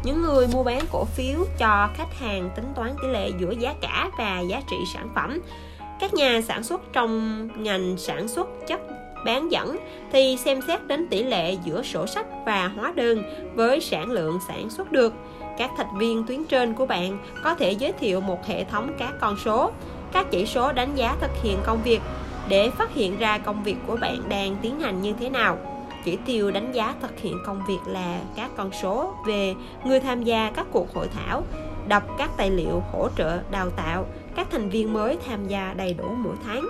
Những 0.03 0.21
người 0.21 0.47
mua 0.53 0.63
bán 0.63 0.79
cổ 0.91 1.05
phiếu 1.05 1.39
cho 1.57 1.89
khách 1.95 2.19
hàng 2.19 2.49
tính 2.55 2.65
toán 2.75 2.95
tỷ 3.01 3.07
lệ 3.07 3.31
giữa 3.39 3.51
giá 3.59 3.75
cả 3.81 4.09
và 4.17 4.39
giá 4.39 4.61
trị 4.69 4.77
sản 4.93 5.09
phẩm. 5.15 5.39
Các 5.99 6.13
nhà 6.13 6.41
sản 6.41 6.63
xuất 6.63 6.81
trong 6.93 7.47
ngành 7.63 7.97
sản 7.97 8.27
xuất 8.27 8.47
chất 8.67 8.79
bán 9.25 9.51
dẫn 9.51 9.77
thì 10.11 10.37
xem 10.37 10.61
xét 10.67 10.87
đến 10.87 11.07
tỷ 11.09 11.23
lệ 11.23 11.57
giữa 11.63 11.83
sổ 11.83 12.07
sách 12.07 12.25
và 12.45 12.67
hóa 12.67 12.93
đơn 12.95 13.23
với 13.55 13.81
sản 13.81 14.11
lượng 14.11 14.39
sản 14.47 14.69
xuất 14.69 14.91
được. 14.91 15.13
Các 15.57 15.71
thành 15.77 15.97
viên 15.97 16.23
tuyến 16.23 16.45
trên 16.45 16.73
của 16.73 16.85
bạn 16.85 17.17
có 17.43 17.55
thể 17.55 17.71
giới 17.71 17.91
thiệu 17.91 18.21
một 18.21 18.45
hệ 18.45 18.63
thống 18.63 18.93
các 18.99 19.13
con 19.21 19.37
số, 19.45 19.71
các 20.11 20.27
chỉ 20.31 20.45
số 20.45 20.71
đánh 20.71 20.95
giá 20.95 21.15
thực 21.21 21.31
hiện 21.43 21.57
công 21.65 21.83
việc 21.83 22.01
để 22.49 22.69
phát 22.69 22.93
hiện 22.93 23.17
ra 23.17 23.37
công 23.37 23.63
việc 23.63 23.75
của 23.87 23.97
bạn 24.01 24.29
đang 24.29 24.55
tiến 24.61 24.79
hành 24.79 25.01
như 25.01 25.13
thế 25.19 25.29
nào. 25.29 25.57
Chỉ 26.05 26.17
tiêu 26.25 26.51
đánh 26.51 26.71
giá 26.71 26.95
thực 27.01 27.19
hiện 27.19 27.37
công 27.45 27.61
việc 27.67 27.79
là 27.85 28.21
các 28.35 28.51
con 28.57 28.71
số 28.81 29.15
về 29.27 29.53
người 29.85 29.99
tham 29.99 30.23
gia 30.23 30.51
các 30.55 30.67
cuộc 30.71 30.93
hội 30.93 31.07
thảo, 31.07 31.43
đọc 31.87 32.03
các 32.17 32.29
tài 32.37 32.49
liệu 32.49 32.83
hỗ 32.91 33.09
trợ 33.17 33.39
đào 33.51 33.69
tạo 33.69 34.05
các 34.35 34.47
thành 34.51 34.69
viên 34.69 34.93
mới 34.93 35.17
tham 35.27 35.47
gia 35.47 35.73
đầy 35.73 35.93
đủ 35.93 36.09
mỗi 36.17 36.35
tháng. 36.45 36.65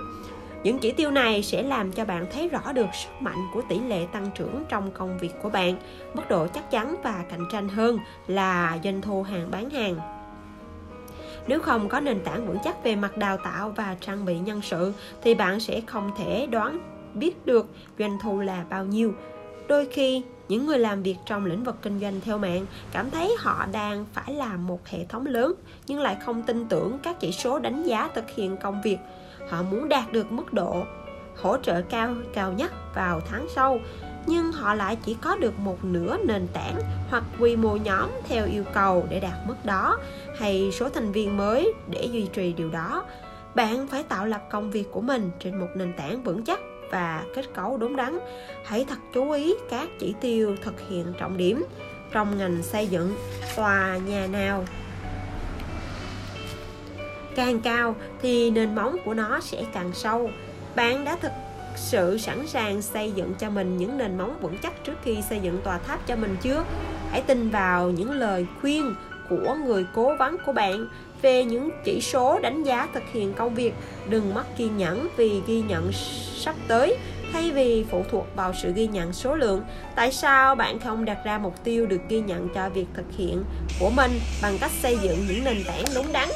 Những 0.62 0.78
chỉ 0.78 0.92
tiêu 0.92 1.10
này 1.10 1.42
sẽ 1.42 1.62
làm 1.62 1.92
cho 1.92 2.04
bạn 2.04 2.26
thấy 2.32 2.48
rõ 2.48 2.72
được 2.72 2.86
sức 2.94 3.10
mạnh 3.20 3.48
của 3.54 3.62
tỷ 3.68 3.78
lệ 3.78 4.06
tăng 4.12 4.30
trưởng 4.34 4.64
trong 4.68 4.90
công 4.90 5.18
việc 5.18 5.32
của 5.42 5.50
bạn. 5.50 5.76
Mức 6.14 6.22
độ 6.28 6.46
chắc 6.46 6.70
chắn 6.70 6.96
và 7.02 7.24
cạnh 7.30 7.44
tranh 7.52 7.68
hơn 7.68 7.98
là 8.26 8.78
doanh 8.84 9.02
thu 9.02 9.22
hàng 9.22 9.50
bán 9.50 9.70
hàng 9.70 10.19
nếu 11.46 11.60
không 11.60 11.88
có 11.88 12.00
nền 12.00 12.20
tảng 12.24 12.46
vững 12.46 12.58
chắc 12.64 12.84
về 12.84 12.96
mặt 12.96 13.16
đào 13.16 13.36
tạo 13.36 13.70
và 13.76 13.96
trang 14.00 14.24
bị 14.24 14.38
nhân 14.38 14.62
sự, 14.62 14.92
thì 15.22 15.34
bạn 15.34 15.60
sẽ 15.60 15.80
không 15.80 16.10
thể 16.18 16.46
đoán 16.46 16.78
biết 17.14 17.46
được 17.46 17.66
doanh 17.98 18.18
thu 18.22 18.40
là 18.40 18.64
bao 18.70 18.84
nhiêu. 18.84 19.14
Đôi 19.68 19.86
khi, 19.86 20.22
những 20.48 20.66
người 20.66 20.78
làm 20.78 21.02
việc 21.02 21.16
trong 21.26 21.46
lĩnh 21.46 21.64
vực 21.64 21.76
kinh 21.82 22.00
doanh 22.00 22.20
theo 22.24 22.38
mạng 22.38 22.66
cảm 22.92 23.10
thấy 23.10 23.36
họ 23.38 23.66
đang 23.72 24.06
phải 24.12 24.34
làm 24.34 24.66
một 24.66 24.86
hệ 24.86 25.04
thống 25.04 25.26
lớn, 25.26 25.52
nhưng 25.86 26.00
lại 26.00 26.16
không 26.24 26.42
tin 26.42 26.68
tưởng 26.68 26.98
các 27.02 27.20
chỉ 27.20 27.32
số 27.32 27.58
đánh 27.58 27.82
giá 27.82 28.08
thực 28.14 28.30
hiện 28.30 28.56
công 28.56 28.82
việc. 28.82 28.98
Họ 29.48 29.62
muốn 29.62 29.88
đạt 29.88 30.12
được 30.12 30.32
mức 30.32 30.52
độ 30.52 30.84
hỗ 31.36 31.56
trợ 31.56 31.82
cao 31.82 32.14
cao 32.34 32.52
nhất 32.52 32.72
vào 32.94 33.20
tháng 33.20 33.46
sau 33.54 33.80
nhưng 34.30 34.52
họ 34.52 34.74
lại 34.74 34.96
chỉ 34.96 35.16
có 35.20 35.36
được 35.36 35.58
một 35.58 35.84
nửa 35.84 36.16
nền 36.24 36.48
tảng 36.52 36.80
hoặc 37.10 37.24
quy 37.40 37.56
mô 37.56 37.76
nhóm 37.76 38.10
theo 38.28 38.46
yêu 38.46 38.64
cầu 38.74 39.06
để 39.10 39.20
đạt 39.20 39.46
mức 39.46 39.64
đó, 39.64 39.98
hay 40.38 40.70
số 40.72 40.88
thành 40.88 41.12
viên 41.12 41.36
mới 41.36 41.72
để 41.88 42.04
duy 42.04 42.26
trì 42.32 42.52
điều 42.52 42.70
đó. 42.70 43.04
Bạn 43.54 43.86
phải 43.86 44.02
tạo 44.02 44.26
lập 44.26 44.42
công 44.50 44.70
việc 44.70 44.88
của 44.92 45.00
mình 45.00 45.30
trên 45.40 45.60
một 45.60 45.68
nền 45.74 45.92
tảng 45.92 46.22
vững 46.22 46.44
chắc 46.44 46.60
và 46.90 47.24
kết 47.34 47.54
cấu 47.54 47.76
đúng 47.76 47.96
đắn. 47.96 48.18
Hãy 48.64 48.84
thật 48.88 48.98
chú 49.14 49.30
ý 49.30 49.54
các 49.70 49.88
chỉ 49.98 50.14
tiêu 50.20 50.56
thực 50.62 50.74
hiện 50.88 51.12
trọng 51.18 51.36
điểm 51.36 51.64
trong 52.12 52.38
ngành 52.38 52.62
xây 52.62 52.86
dựng 52.86 53.14
tòa 53.56 53.98
nhà 54.06 54.26
nào. 54.26 54.64
Càng 57.36 57.60
cao 57.60 57.96
thì 58.22 58.50
nền 58.50 58.74
móng 58.74 58.96
của 59.04 59.14
nó 59.14 59.40
sẽ 59.40 59.64
càng 59.72 59.90
sâu. 59.94 60.30
Bạn 60.74 61.04
đã 61.04 61.16
thực 61.16 61.32
sự 61.76 62.18
sẵn 62.18 62.46
sàng 62.46 62.82
xây 62.82 63.12
dựng 63.12 63.34
cho 63.38 63.50
mình 63.50 63.76
những 63.76 63.98
nền 63.98 64.18
móng 64.18 64.38
vững 64.40 64.58
chắc 64.62 64.84
trước 64.84 64.94
khi 65.04 65.18
xây 65.28 65.40
dựng 65.40 65.60
tòa 65.64 65.78
tháp 65.78 66.06
cho 66.06 66.16
mình 66.16 66.36
chưa? 66.42 66.64
Hãy 67.10 67.22
tin 67.22 67.50
vào 67.50 67.90
những 67.90 68.10
lời 68.10 68.46
khuyên 68.60 68.94
của 69.28 69.56
người 69.64 69.86
cố 69.94 70.16
vấn 70.16 70.36
của 70.46 70.52
bạn 70.52 70.86
về 71.22 71.44
những 71.44 71.70
chỉ 71.84 72.00
số 72.00 72.38
đánh 72.42 72.62
giá 72.62 72.88
thực 72.94 73.02
hiện 73.12 73.34
công 73.34 73.54
việc. 73.54 73.74
Đừng 74.08 74.34
mất 74.34 74.44
kiên 74.56 74.76
nhẫn 74.76 75.08
vì 75.16 75.40
ghi 75.46 75.62
nhận 75.62 75.90
sắp 76.36 76.54
tới, 76.68 76.96
thay 77.32 77.50
vì 77.50 77.84
phụ 77.90 78.04
thuộc 78.10 78.26
vào 78.36 78.54
sự 78.62 78.72
ghi 78.72 78.86
nhận 78.86 79.12
số 79.12 79.34
lượng. 79.34 79.62
Tại 79.94 80.12
sao 80.12 80.54
bạn 80.54 80.80
không 80.80 81.04
đặt 81.04 81.18
ra 81.24 81.38
mục 81.38 81.64
tiêu 81.64 81.86
được 81.86 82.00
ghi 82.08 82.20
nhận 82.20 82.48
cho 82.54 82.68
việc 82.68 82.86
thực 82.94 83.06
hiện 83.18 83.44
của 83.80 83.90
mình 83.90 84.10
bằng 84.42 84.58
cách 84.60 84.72
xây 84.82 84.98
dựng 85.02 85.26
những 85.28 85.44
nền 85.44 85.64
tảng 85.66 85.84
đúng 85.94 86.12
đắn? 86.12 86.28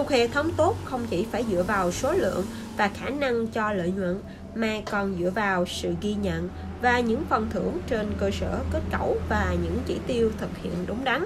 Một 0.00 0.10
hệ 0.10 0.28
thống 0.28 0.50
tốt 0.56 0.76
không 0.84 1.06
chỉ 1.10 1.26
phải 1.30 1.44
dựa 1.50 1.62
vào 1.62 1.92
số 1.92 2.12
lượng 2.12 2.46
và 2.76 2.88
khả 2.88 3.10
năng 3.10 3.46
cho 3.46 3.72
lợi 3.72 3.92
nhuận, 3.96 4.20
mà 4.54 4.80
còn 4.90 5.16
dựa 5.20 5.30
vào 5.30 5.66
sự 5.66 5.94
ghi 6.00 6.14
nhận 6.14 6.48
và 6.82 7.00
những 7.00 7.24
phần 7.28 7.50
thưởng 7.50 7.78
trên 7.86 8.12
cơ 8.18 8.30
sở 8.40 8.58
kết 8.72 8.82
cấu 8.92 9.16
và 9.28 9.56
những 9.62 9.78
chỉ 9.86 9.98
tiêu 10.06 10.30
thực 10.38 10.58
hiện 10.62 10.72
đúng 10.86 11.04
đắn. 11.04 11.24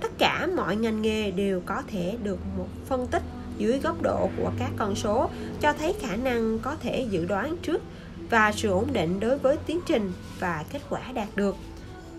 Tất 0.00 0.18
cả 0.18 0.48
mọi 0.56 0.76
ngành 0.76 1.02
nghề 1.02 1.30
đều 1.30 1.62
có 1.66 1.82
thể 1.86 2.16
được 2.22 2.38
một 2.58 2.66
phân 2.88 3.06
tích 3.06 3.22
dưới 3.58 3.78
góc 3.78 4.02
độ 4.02 4.28
của 4.36 4.50
các 4.58 4.70
con 4.76 4.94
số, 4.94 5.30
cho 5.60 5.72
thấy 5.72 5.94
khả 6.00 6.16
năng 6.16 6.58
có 6.58 6.76
thể 6.80 7.06
dự 7.10 7.24
đoán 7.24 7.56
trước 7.62 7.82
và 8.30 8.52
sự 8.52 8.68
ổn 8.70 8.86
định 8.92 9.20
đối 9.20 9.38
với 9.38 9.56
tiến 9.66 9.80
trình 9.86 10.12
và 10.40 10.64
kết 10.72 10.80
quả 10.88 11.00
đạt 11.14 11.28
được. 11.36 11.56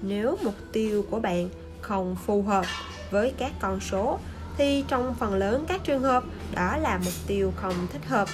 Nếu 0.01 0.38
mục 0.43 0.55
tiêu 0.71 1.05
của 1.10 1.19
bạn 1.19 1.50
không 1.81 2.15
phù 2.25 2.41
hợp 2.41 2.65
với 3.12 3.33
các 3.38 3.51
con 3.62 3.79
số 3.79 4.19
thì 4.58 4.84
trong 4.88 5.13
phần 5.13 5.34
lớn 5.34 5.65
các 5.67 5.84
trường 5.84 6.01
hợp, 6.01 6.24
đó 6.55 6.77
là 6.77 6.98
mục 6.98 7.13
tiêu 7.27 7.53
không 7.55 7.74
thích 7.93 8.05
hợp. 8.05 8.27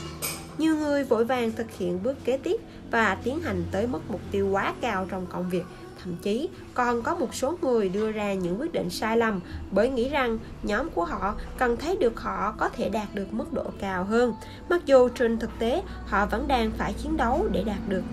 Nhiều 0.57 0.75
người 0.75 1.03
vội 1.03 1.25
vàng 1.25 1.51
thực 1.51 1.71
hiện 1.77 2.03
bước 2.03 2.17
kế 2.23 2.37
tiếp 2.37 2.61
và 2.91 3.17
tiến 3.23 3.41
hành 3.41 3.63
tới 3.71 3.87
mức 3.87 4.01
mục 4.11 4.21
tiêu 4.31 4.49
quá 4.51 4.73
cao 4.81 5.05
trong 5.09 5.25
công 5.25 5.49
việc. 5.49 5.63
Thậm 6.03 6.15
chí, 6.15 6.49
còn 6.73 7.01
có 7.01 7.15
một 7.15 7.35
số 7.35 7.57
người 7.61 7.89
đưa 7.89 8.11
ra 8.11 8.33
những 8.33 8.59
quyết 8.59 8.73
định 8.73 8.89
sai 8.89 9.17
lầm 9.17 9.39
bởi 9.71 9.89
nghĩ 9.89 10.09
rằng 10.09 10.37
nhóm 10.63 10.89
của 10.89 11.05
họ 11.05 11.35
cần 11.57 11.77
thấy 11.77 11.97
được 11.97 12.19
họ 12.19 12.55
có 12.57 12.69
thể 12.69 12.89
đạt 12.89 13.07
được 13.13 13.33
mức 13.33 13.53
độ 13.53 13.63
cao 13.79 14.03
hơn. 14.03 14.33
Mặc 14.69 14.85
dù 14.85 15.09
trên 15.09 15.39
thực 15.39 15.49
tế, 15.59 15.81
họ 16.05 16.25
vẫn 16.25 16.47
đang 16.47 16.71
phải 16.71 16.93
chiến 16.93 17.17
đấu 17.17 17.47
để 17.51 17.63
đạt 17.63 17.79
được 17.87 18.03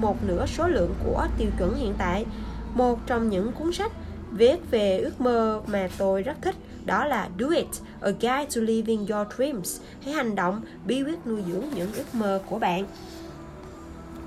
một 0.00 0.16
nửa 0.26 0.46
số 0.46 0.68
lượng 0.68 0.94
của 1.04 1.26
tiêu 1.38 1.48
chuẩn 1.58 1.74
hiện 1.74 1.94
tại. 1.98 2.26
Một 2.74 2.98
trong 3.06 3.28
những 3.28 3.52
cuốn 3.52 3.72
sách 3.72 3.92
viết 4.30 4.70
về 4.70 4.98
ước 4.98 5.20
mơ 5.20 5.60
mà 5.66 5.88
tôi 5.98 6.22
rất 6.22 6.42
thích 6.42 6.56
đó 6.88 7.04
là 7.04 7.28
Do 7.38 7.48
It, 7.56 7.66
A 8.00 8.10
Guide 8.10 8.46
to 8.54 8.60
Living 8.60 9.06
Your 9.06 9.28
Dreams. 9.36 9.80
Hãy 10.04 10.14
hành 10.14 10.34
động, 10.34 10.60
bí 10.86 11.02
quyết 11.02 11.26
nuôi 11.26 11.42
dưỡng 11.52 11.64
những 11.74 11.92
ước 11.94 12.14
mơ 12.14 12.40
của 12.46 12.58
bạn. 12.58 12.84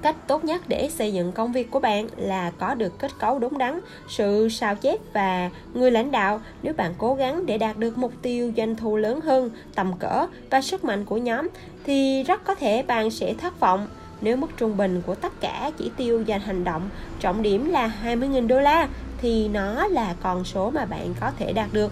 Cách 0.01 0.15
tốt 0.27 0.44
nhất 0.46 0.62
để 0.68 0.89
xây 0.89 1.13
dựng 1.13 1.32
công 1.32 1.51
việc 1.51 1.72
của 1.72 1.80
bạn 1.80 2.08
là 2.18 2.51
có 2.60 2.75
được 2.75 3.00
kết 3.00 3.12
cấu 3.20 3.39
đúng 3.39 3.58
đắn, 3.58 3.80
sự 4.10 4.50
sao 4.50 4.75
chép 4.75 5.00
và 5.13 5.50
người 5.74 5.91
lãnh 5.91 6.12
đạo. 6.12 6.41
Nếu 6.63 6.74
bạn 6.74 6.94
cố 6.98 7.15
gắng 7.15 7.46
để 7.46 7.58
đạt 7.58 7.77
được 7.77 7.98
mục 7.98 8.13
tiêu 8.22 8.51
doanh 8.58 8.75
thu 8.75 8.98
lớn 8.98 9.22
hơn, 9.22 9.50
tầm 9.75 9.94
cỡ 10.00 10.27
và 10.50 10.62
sức 10.62 10.84
mạnh 10.84 11.06
của 11.06 11.18
nhóm, 11.18 11.48
thì 11.84 12.24
rất 12.24 12.44
có 12.44 12.56
thể 12.56 12.84
bạn 12.84 13.12
sẽ 13.12 13.34
thất 13.34 13.60
vọng 13.60 13.88
nếu 14.22 14.38
mức 14.38 14.48
trung 14.58 14.77
bình 14.77 15.01
của 15.06 15.15
tất 15.15 15.41
cả 15.41 15.72
chỉ 15.77 15.91
tiêu 15.98 16.22
dành 16.22 16.41
hành 16.41 16.63
động 16.63 16.89
trọng 17.20 17.41
điểm 17.41 17.70
là 17.70 17.91
20.000 18.03 18.48
đô 18.48 18.60
la 18.60 18.88
thì 19.22 19.48
nó 19.48 19.88
là 19.88 20.15
con 20.24 20.44
số 20.44 20.70
mà 20.70 20.86
bạn 20.86 21.13
có 21.20 21.32
thể 21.39 21.53
đạt 21.53 21.74
được. 21.74 21.91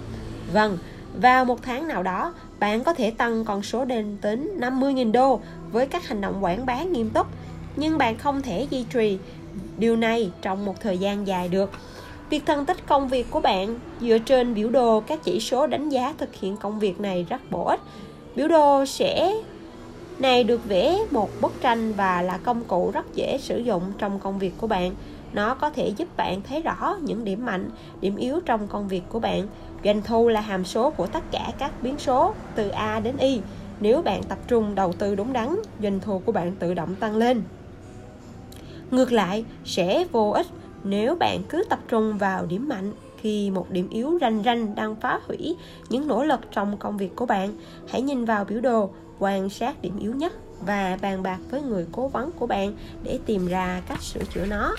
Vâng, 0.53 0.77
vào 1.21 1.45
một 1.45 1.61
tháng 1.61 1.87
nào 1.87 2.03
đó, 2.03 2.33
bạn 2.59 2.83
có 2.83 2.93
thể 2.93 3.11
tăng 3.11 3.45
con 3.45 3.63
số 3.63 3.85
lên 3.85 4.17
đến 4.21 4.49
50.000 4.59 5.11
đô 5.11 5.39
với 5.71 5.85
các 5.85 6.07
hành 6.07 6.21
động 6.21 6.43
quảng 6.43 6.65
bá 6.65 6.83
nghiêm 6.83 7.09
túc, 7.09 7.27
nhưng 7.75 7.97
bạn 7.97 8.17
không 8.17 8.41
thể 8.41 8.67
duy 8.69 8.85
trì 8.93 9.17
điều 9.77 9.95
này 9.95 10.31
trong 10.41 10.65
một 10.65 10.81
thời 10.81 10.97
gian 10.97 11.27
dài 11.27 11.49
được. 11.49 11.71
Việc 12.29 12.45
phân 12.45 12.65
tích 12.65 12.87
công 12.87 13.09
việc 13.09 13.31
của 13.31 13.39
bạn 13.39 13.79
dựa 14.01 14.17
trên 14.17 14.53
biểu 14.53 14.69
đồ 14.69 14.99
các 14.99 15.19
chỉ 15.23 15.39
số 15.39 15.67
đánh 15.67 15.89
giá 15.89 16.13
thực 16.17 16.35
hiện 16.35 16.57
công 16.57 16.79
việc 16.79 16.99
này 16.99 17.25
rất 17.29 17.51
bổ 17.51 17.65
ích. 17.65 17.79
Biểu 18.35 18.47
đồ 18.47 18.85
sẽ 18.85 19.35
này 20.19 20.43
được 20.43 20.65
vẽ 20.65 20.97
một 21.11 21.29
bức 21.41 21.61
tranh 21.61 21.93
và 21.93 22.21
là 22.21 22.37
công 22.37 22.63
cụ 22.63 22.91
rất 22.93 23.15
dễ 23.15 23.37
sử 23.37 23.57
dụng 23.57 23.83
trong 23.97 24.19
công 24.19 24.39
việc 24.39 24.53
của 24.57 24.67
bạn. 24.67 24.95
Nó 25.33 25.55
có 25.55 25.69
thể 25.69 25.87
giúp 25.97 26.17
bạn 26.17 26.41
thấy 26.41 26.61
rõ 26.61 26.97
những 27.01 27.23
điểm 27.23 27.45
mạnh, 27.45 27.69
điểm 28.01 28.15
yếu 28.15 28.39
trong 28.45 28.67
công 28.67 28.87
việc 28.87 29.03
của 29.09 29.19
bạn 29.19 29.47
Doanh 29.83 30.01
thu 30.01 30.27
là 30.27 30.41
hàm 30.41 30.65
số 30.65 30.89
của 30.89 31.07
tất 31.07 31.23
cả 31.31 31.51
các 31.57 31.71
biến 31.81 31.95
số 31.99 32.33
từ 32.55 32.69
A 32.69 32.99
đến 32.99 33.17
Y. 33.17 33.41
Nếu 33.79 34.01
bạn 34.01 34.23
tập 34.23 34.37
trung 34.47 34.75
đầu 34.75 34.93
tư 34.93 35.15
đúng 35.15 35.33
đắn, 35.33 35.55
doanh 35.83 35.99
thu 35.99 36.21
của 36.25 36.31
bạn 36.31 36.55
tự 36.59 36.73
động 36.73 36.95
tăng 36.95 37.15
lên. 37.15 37.41
Ngược 38.91 39.11
lại, 39.11 39.45
sẽ 39.65 40.05
vô 40.11 40.29
ích 40.29 40.47
nếu 40.83 41.15
bạn 41.15 41.43
cứ 41.49 41.63
tập 41.69 41.79
trung 41.87 42.17
vào 42.17 42.45
điểm 42.45 42.69
mạnh 42.69 42.93
khi 43.21 43.51
một 43.51 43.69
điểm 43.69 43.89
yếu 43.89 44.17
ranh 44.21 44.43
ranh 44.45 44.75
đang 44.75 44.95
phá 44.95 45.19
hủy 45.27 45.55
những 45.89 46.07
nỗ 46.07 46.23
lực 46.23 46.39
trong 46.51 46.77
công 46.77 46.97
việc 46.97 47.15
của 47.15 47.25
bạn. 47.25 47.53
Hãy 47.87 48.01
nhìn 48.01 48.25
vào 48.25 48.45
biểu 48.45 48.61
đồ, 48.61 48.89
quan 49.19 49.49
sát 49.49 49.81
điểm 49.81 49.99
yếu 49.99 50.15
nhất 50.15 50.33
và 50.65 50.97
bàn 51.01 51.23
bạc 51.23 51.37
với 51.51 51.61
người 51.61 51.85
cố 51.91 52.07
vấn 52.07 52.31
của 52.31 52.47
bạn 52.47 52.73
để 53.03 53.19
tìm 53.25 53.47
ra 53.47 53.81
cách 53.87 54.01
sửa 54.01 54.23
chữa 54.33 54.45
nó. 54.45 54.75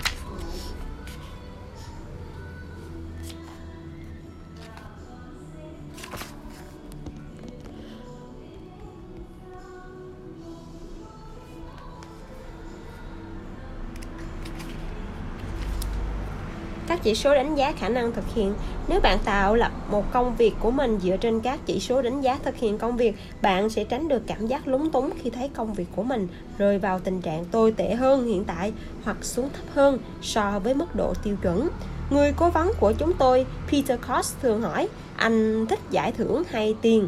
Chỉ 17.03 17.15
số 17.15 17.33
đánh 17.33 17.55
giá 17.55 17.71
khả 17.71 17.89
năng 17.89 18.11
thực 18.11 18.33
hiện. 18.33 18.53
Nếu 18.87 18.99
bạn 18.99 19.19
tạo 19.25 19.55
lập 19.55 19.71
một 19.91 20.11
công 20.11 20.35
việc 20.35 20.53
của 20.59 20.71
mình 20.71 20.99
dựa 21.03 21.17
trên 21.17 21.39
các 21.39 21.59
chỉ 21.65 21.79
số 21.79 22.01
đánh 22.01 22.21
giá 22.21 22.39
thực 22.43 22.55
hiện 22.55 22.77
công 22.77 22.97
việc, 22.97 23.15
bạn 23.41 23.69
sẽ 23.69 23.83
tránh 23.83 24.07
được 24.07 24.23
cảm 24.27 24.47
giác 24.47 24.67
lúng 24.67 24.91
túng 24.91 25.09
khi 25.21 25.29
thấy 25.29 25.49
công 25.49 25.73
việc 25.73 25.87
của 25.95 26.03
mình 26.03 26.27
rơi 26.57 26.79
vào 26.79 26.99
tình 26.99 27.21
trạng 27.21 27.45
tồi 27.45 27.71
tệ 27.71 27.95
hơn 27.95 28.27
hiện 28.27 28.43
tại 28.43 28.73
hoặc 29.03 29.17
xuống 29.21 29.49
thấp 29.53 29.65
hơn 29.73 29.99
so 30.21 30.59
với 30.63 30.73
mức 30.73 30.95
độ 30.95 31.13
tiêu 31.23 31.35
chuẩn. 31.41 31.67
Người 32.09 32.33
cố 32.37 32.49
vấn 32.49 32.71
của 32.79 32.93
chúng 32.97 33.13
tôi, 33.13 33.45
peter 33.71 33.99
cost 34.07 34.39
thường 34.41 34.61
hỏi, 34.61 34.87
anh 35.15 35.65
thích 35.67 35.79
giải 35.91 36.11
thưởng 36.11 36.43
hay 36.49 36.75
tiền? 36.81 37.07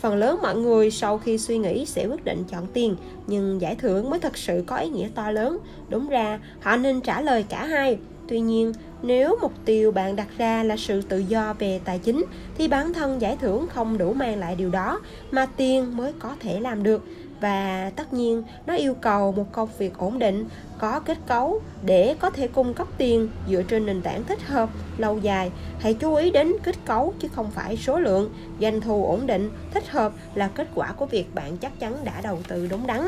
Phần 0.00 0.16
lớn 0.16 0.38
mọi 0.42 0.56
người 0.56 0.90
sau 0.90 1.18
khi 1.18 1.38
suy 1.38 1.58
nghĩ 1.58 1.86
sẽ 1.86 2.06
quyết 2.06 2.24
định 2.24 2.44
chọn 2.50 2.66
tiền, 2.72 2.96
nhưng 3.26 3.60
giải 3.60 3.74
thưởng 3.74 4.10
mới 4.10 4.20
thật 4.20 4.36
sự 4.36 4.64
có 4.66 4.76
ý 4.76 4.88
nghĩa 4.88 5.08
to 5.14 5.30
lớn. 5.30 5.58
Đúng 5.88 6.08
ra, 6.08 6.40
họ 6.60 6.76
nên 6.76 7.00
trả 7.00 7.20
lời 7.20 7.44
cả 7.48 7.66
hai. 7.66 7.98
Tuy 8.28 8.40
nhiên 8.40 8.72
nếu 9.02 9.38
mục 9.42 9.52
tiêu 9.64 9.92
bạn 9.92 10.16
đặt 10.16 10.28
ra 10.38 10.62
là 10.62 10.76
sự 10.76 11.02
tự 11.02 11.18
do 11.18 11.54
về 11.58 11.80
tài 11.84 11.98
chính, 11.98 12.24
thì 12.58 12.68
bản 12.68 12.92
thân 12.92 13.20
giải 13.20 13.36
thưởng 13.40 13.66
không 13.74 13.98
đủ 13.98 14.12
mang 14.12 14.38
lại 14.38 14.56
điều 14.56 14.70
đó 14.70 15.00
mà 15.30 15.46
tiền 15.56 15.96
mới 15.96 16.12
có 16.18 16.36
thể 16.40 16.60
làm 16.60 16.82
được. 16.82 17.04
Và 17.40 17.90
tất 17.96 18.12
nhiên, 18.12 18.42
nó 18.66 18.74
yêu 18.74 18.94
cầu 18.94 19.32
một 19.32 19.52
công 19.52 19.68
việc 19.78 19.98
ổn 19.98 20.18
định, 20.18 20.48
có 20.78 21.00
kết 21.00 21.18
cấu 21.26 21.62
để 21.84 22.16
có 22.20 22.30
thể 22.30 22.48
cung 22.48 22.74
cấp 22.74 22.88
tiền 22.98 23.28
dựa 23.48 23.62
trên 23.62 23.86
nền 23.86 24.02
tảng 24.02 24.24
thích 24.24 24.42
hợp, 24.42 24.70
lâu 24.98 25.18
dài. 25.18 25.50
Hãy 25.78 25.94
chú 25.94 26.14
ý 26.14 26.30
đến 26.30 26.52
kết 26.62 26.76
cấu 26.84 27.14
chứ 27.18 27.28
không 27.28 27.50
phải 27.50 27.76
số 27.76 27.98
lượng. 27.98 28.34
Doanh 28.60 28.80
thu 28.80 29.06
ổn 29.06 29.26
định, 29.26 29.50
thích 29.74 29.88
hợp 29.88 30.12
là 30.34 30.48
kết 30.54 30.68
quả 30.74 30.92
của 30.92 31.06
việc 31.06 31.34
bạn 31.34 31.56
chắc 31.56 31.80
chắn 31.80 31.96
đã 32.04 32.20
đầu 32.22 32.38
tư 32.48 32.66
đúng 32.70 32.86
đắn 32.86 33.00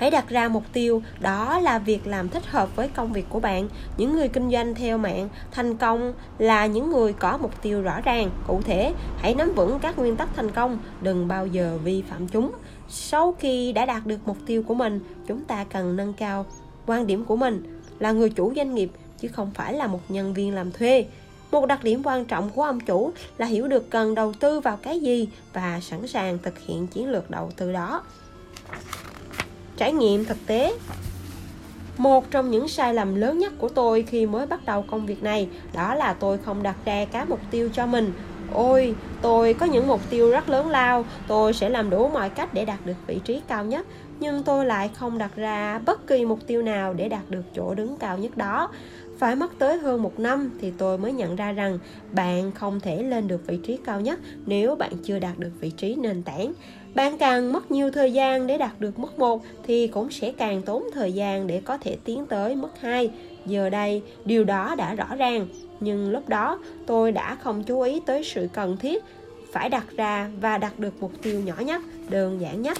hãy 0.00 0.10
đặt 0.10 0.28
ra 0.28 0.48
mục 0.48 0.64
tiêu, 0.72 1.02
đó 1.20 1.60
là 1.60 1.78
việc 1.78 2.06
làm 2.06 2.28
thích 2.28 2.46
hợp 2.46 2.76
với 2.76 2.88
công 2.88 3.12
việc 3.12 3.26
của 3.28 3.40
bạn. 3.40 3.68
Những 3.96 4.16
người 4.16 4.28
kinh 4.28 4.50
doanh 4.50 4.74
theo 4.74 4.98
mạng 4.98 5.28
thành 5.50 5.76
công 5.76 6.12
là 6.38 6.66
những 6.66 6.90
người 6.90 7.12
có 7.12 7.38
mục 7.42 7.62
tiêu 7.62 7.82
rõ 7.82 8.00
ràng. 8.00 8.30
Cụ 8.46 8.60
thể, 8.64 8.94
hãy 9.16 9.34
nắm 9.34 9.52
vững 9.54 9.78
các 9.78 9.98
nguyên 9.98 10.16
tắc 10.16 10.28
thành 10.36 10.50
công, 10.50 10.78
đừng 11.02 11.28
bao 11.28 11.46
giờ 11.46 11.78
vi 11.84 12.02
phạm 12.02 12.28
chúng. 12.28 12.52
Sau 12.88 13.34
khi 13.38 13.72
đã 13.72 13.86
đạt 13.86 14.06
được 14.06 14.18
mục 14.26 14.36
tiêu 14.46 14.62
của 14.62 14.74
mình, 14.74 15.00
chúng 15.26 15.44
ta 15.44 15.64
cần 15.64 15.96
nâng 15.96 16.12
cao 16.12 16.46
quan 16.86 17.06
điểm 17.06 17.24
của 17.24 17.36
mình, 17.36 17.80
là 17.98 18.12
người 18.12 18.30
chủ 18.30 18.52
doanh 18.56 18.74
nghiệp, 18.74 18.90
chứ 19.18 19.28
không 19.28 19.50
phải 19.54 19.74
là 19.74 19.86
một 19.86 20.00
nhân 20.08 20.34
viên 20.34 20.54
làm 20.54 20.72
thuê. 20.72 21.06
Một 21.50 21.66
đặc 21.66 21.84
điểm 21.84 22.02
quan 22.04 22.24
trọng 22.24 22.50
của 22.50 22.62
ông 22.62 22.80
chủ 22.80 23.12
là 23.38 23.46
hiểu 23.46 23.68
được 23.68 23.90
cần 23.90 24.14
đầu 24.14 24.32
tư 24.32 24.60
vào 24.60 24.76
cái 24.82 25.00
gì 25.00 25.28
và 25.52 25.80
sẵn 25.82 26.06
sàng 26.06 26.38
thực 26.42 26.58
hiện 26.58 26.86
chiến 26.86 27.10
lược 27.10 27.30
đầu 27.30 27.50
tư 27.56 27.72
đó 27.72 28.02
trải 29.80 29.92
nghiệm 29.92 30.24
thực 30.24 30.46
tế. 30.46 30.74
Một 31.96 32.30
trong 32.30 32.50
những 32.50 32.68
sai 32.68 32.94
lầm 32.94 33.14
lớn 33.14 33.38
nhất 33.38 33.52
của 33.58 33.68
tôi 33.68 34.02
khi 34.02 34.26
mới 34.26 34.46
bắt 34.46 34.64
đầu 34.64 34.82
công 34.82 35.06
việc 35.06 35.22
này 35.22 35.48
đó 35.74 35.94
là 35.94 36.12
tôi 36.12 36.38
không 36.38 36.62
đặt 36.62 36.76
ra 36.84 37.04
các 37.04 37.30
mục 37.30 37.40
tiêu 37.50 37.68
cho 37.72 37.86
mình. 37.86 38.12
Ôi, 38.52 38.94
tôi 39.22 39.54
có 39.54 39.66
những 39.66 39.86
mục 39.88 40.00
tiêu 40.10 40.30
rất 40.30 40.48
lớn 40.48 40.68
lao, 40.68 41.04
tôi 41.26 41.52
sẽ 41.52 41.68
làm 41.68 41.90
đủ 41.90 42.08
mọi 42.08 42.30
cách 42.30 42.54
để 42.54 42.64
đạt 42.64 42.86
được 42.86 42.94
vị 43.06 43.20
trí 43.24 43.42
cao 43.48 43.64
nhất, 43.64 43.86
nhưng 44.20 44.42
tôi 44.42 44.66
lại 44.66 44.90
không 44.94 45.18
đặt 45.18 45.36
ra 45.36 45.78
bất 45.78 46.06
kỳ 46.06 46.24
mục 46.24 46.46
tiêu 46.46 46.62
nào 46.62 46.94
để 46.94 47.08
đạt 47.08 47.30
được 47.30 47.44
chỗ 47.54 47.74
đứng 47.74 47.96
cao 47.96 48.18
nhất 48.18 48.36
đó. 48.36 48.68
Phải 49.18 49.36
mất 49.36 49.58
tới 49.58 49.78
hơn 49.78 50.02
một 50.02 50.20
năm 50.20 50.50
thì 50.60 50.72
tôi 50.78 50.98
mới 50.98 51.12
nhận 51.12 51.36
ra 51.36 51.52
rằng 51.52 51.78
bạn 52.12 52.52
không 52.52 52.80
thể 52.80 53.02
lên 53.02 53.28
được 53.28 53.46
vị 53.46 53.58
trí 53.62 53.78
cao 53.84 54.00
nhất 54.00 54.20
nếu 54.46 54.74
bạn 54.74 54.92
chưa 55.04 55.18
đạt 55.18 55.38
được 55.38 55.50
vị 55.60 55.70
trí 55.70 55.94
nền 55.94 56.22
tảng 56.22 56.52
bạn 56.94 57.18
càng 57.18 57.52
mất 57.52 57.70
nhiều 57.70 57.90
thời 57.90 58.12
gian 58.12 58.46
để 58.46 58.58
đạt 58.58 58.80
được 58.80 58.98
mức 58.98 59.18
một 59.18 59.42
thì 59.62 59.86
cũng 59.86 60.10
sẽ 60.10 60.32
càng 60.32 60.62
tốn 60.62 60.84
thời 60.94 61.12
gian 61.12 61.46
để 61.46 61.60
có 61.64 61.78
thể 61.78 61.96
tiến 62.04 62.26
tới 62.26 62.56
mức 62.56 62.80
2. 62.80 63.10
Giờ 63.46 63.70
đây, 63.70 64.02
điều 64.24 64.44
đó 64.44 64.74
đã 64.74 64.94
rõ 64.94 65.16
ràng, 65.16 65.46
nhưng 65.80 66.10
lúc 66.10 66.28
đó 66.28 66.58
tôi 66.86 67.12
đã 67.12 67.34
không 67.34 67.62
chú 67.62 67.80
ý 67.80 68.00
tới 68.06 68.24
sự 68.24 68.48
cần 68.52 68.76
thiết 68.76 69.04
phải 69.52 69.68
đặt 69.68 69.84
ra 69.96 70.30
và 70.40 70.58
đạt 70.58 70.78
được 70.78 70.94
mục 71.00 71.12
tiêu 71.22 71.40
nhỏ 71.40 71.54
nhất, 71.58 71.82
đơn 72.08 72.40
giản 72.40 72.62
nhất. 72.62 72.78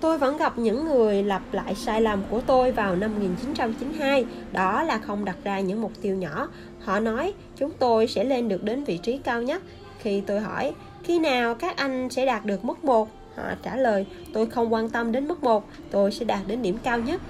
Tôi 0.00 0.18
vẫn 0.18 0.36
gặp 0.36 0.58
những 0.58 0.84
người 0.84 1.22
lặp 1.22 1.42
lại 1.52 1.74
sai 1.74 2.00
lầm 2.00 2.22
của 2.30 2.40
tôi 2.40 2.72
vào 2.72 2.96
năm 2.96 3.12
1992, 3.12 4.24
đó 4.52 4.82
là 4.82 4.98
không 4.98 5.24
đặt 5.24 5.36
ra 5.44 5.60
những 5.60 5.82
mục 5.82 5.92
tiêu 6.02 6.16
nhỏ. 6.16 6.48
Họ 6.80 7.00
nói 7.00 7.34
chúng 7.56 7.70
tôi 7.78 8.06
sẽ 8.06 8.24
lên 8.24 8.48
được 8.48 8.62
đến 8.62 8.84
vị 8.84 8.98
trí 9.02 9.18
cao 9.18 9.42
nhất. 9.42 9.62
Khi 10.02 10.22
tôi 10.26 10.40
hỏi 10.40 10.74
khi 11.02 11.18
nào 11.18 11.54
các 11.54 11.76
anh 11.76 12.10
sẽ 12.10 12.26
đạt 12.26 12.44
được 12.44 12.64
mức 12.64 12.84
1, 12.84 13.08
họ 13.36 13.42
trả 13.62 13.76
lời 13.76 14.06
tôi 14.32 14.46
không 14.46 14.72
quan 14.72 14.90
tâm 14.90 15.12
đến 15.12 15.28
mức 15.28 15.42
1, 15.44 15.68
tôi 15.90 16.12
sẽ 16.12 16.24
đạt 16.24 16.40
đến 16.46 16.62
điểm 16.62 16.78
cao 16.82 16.98
nhất. 16.98 17.20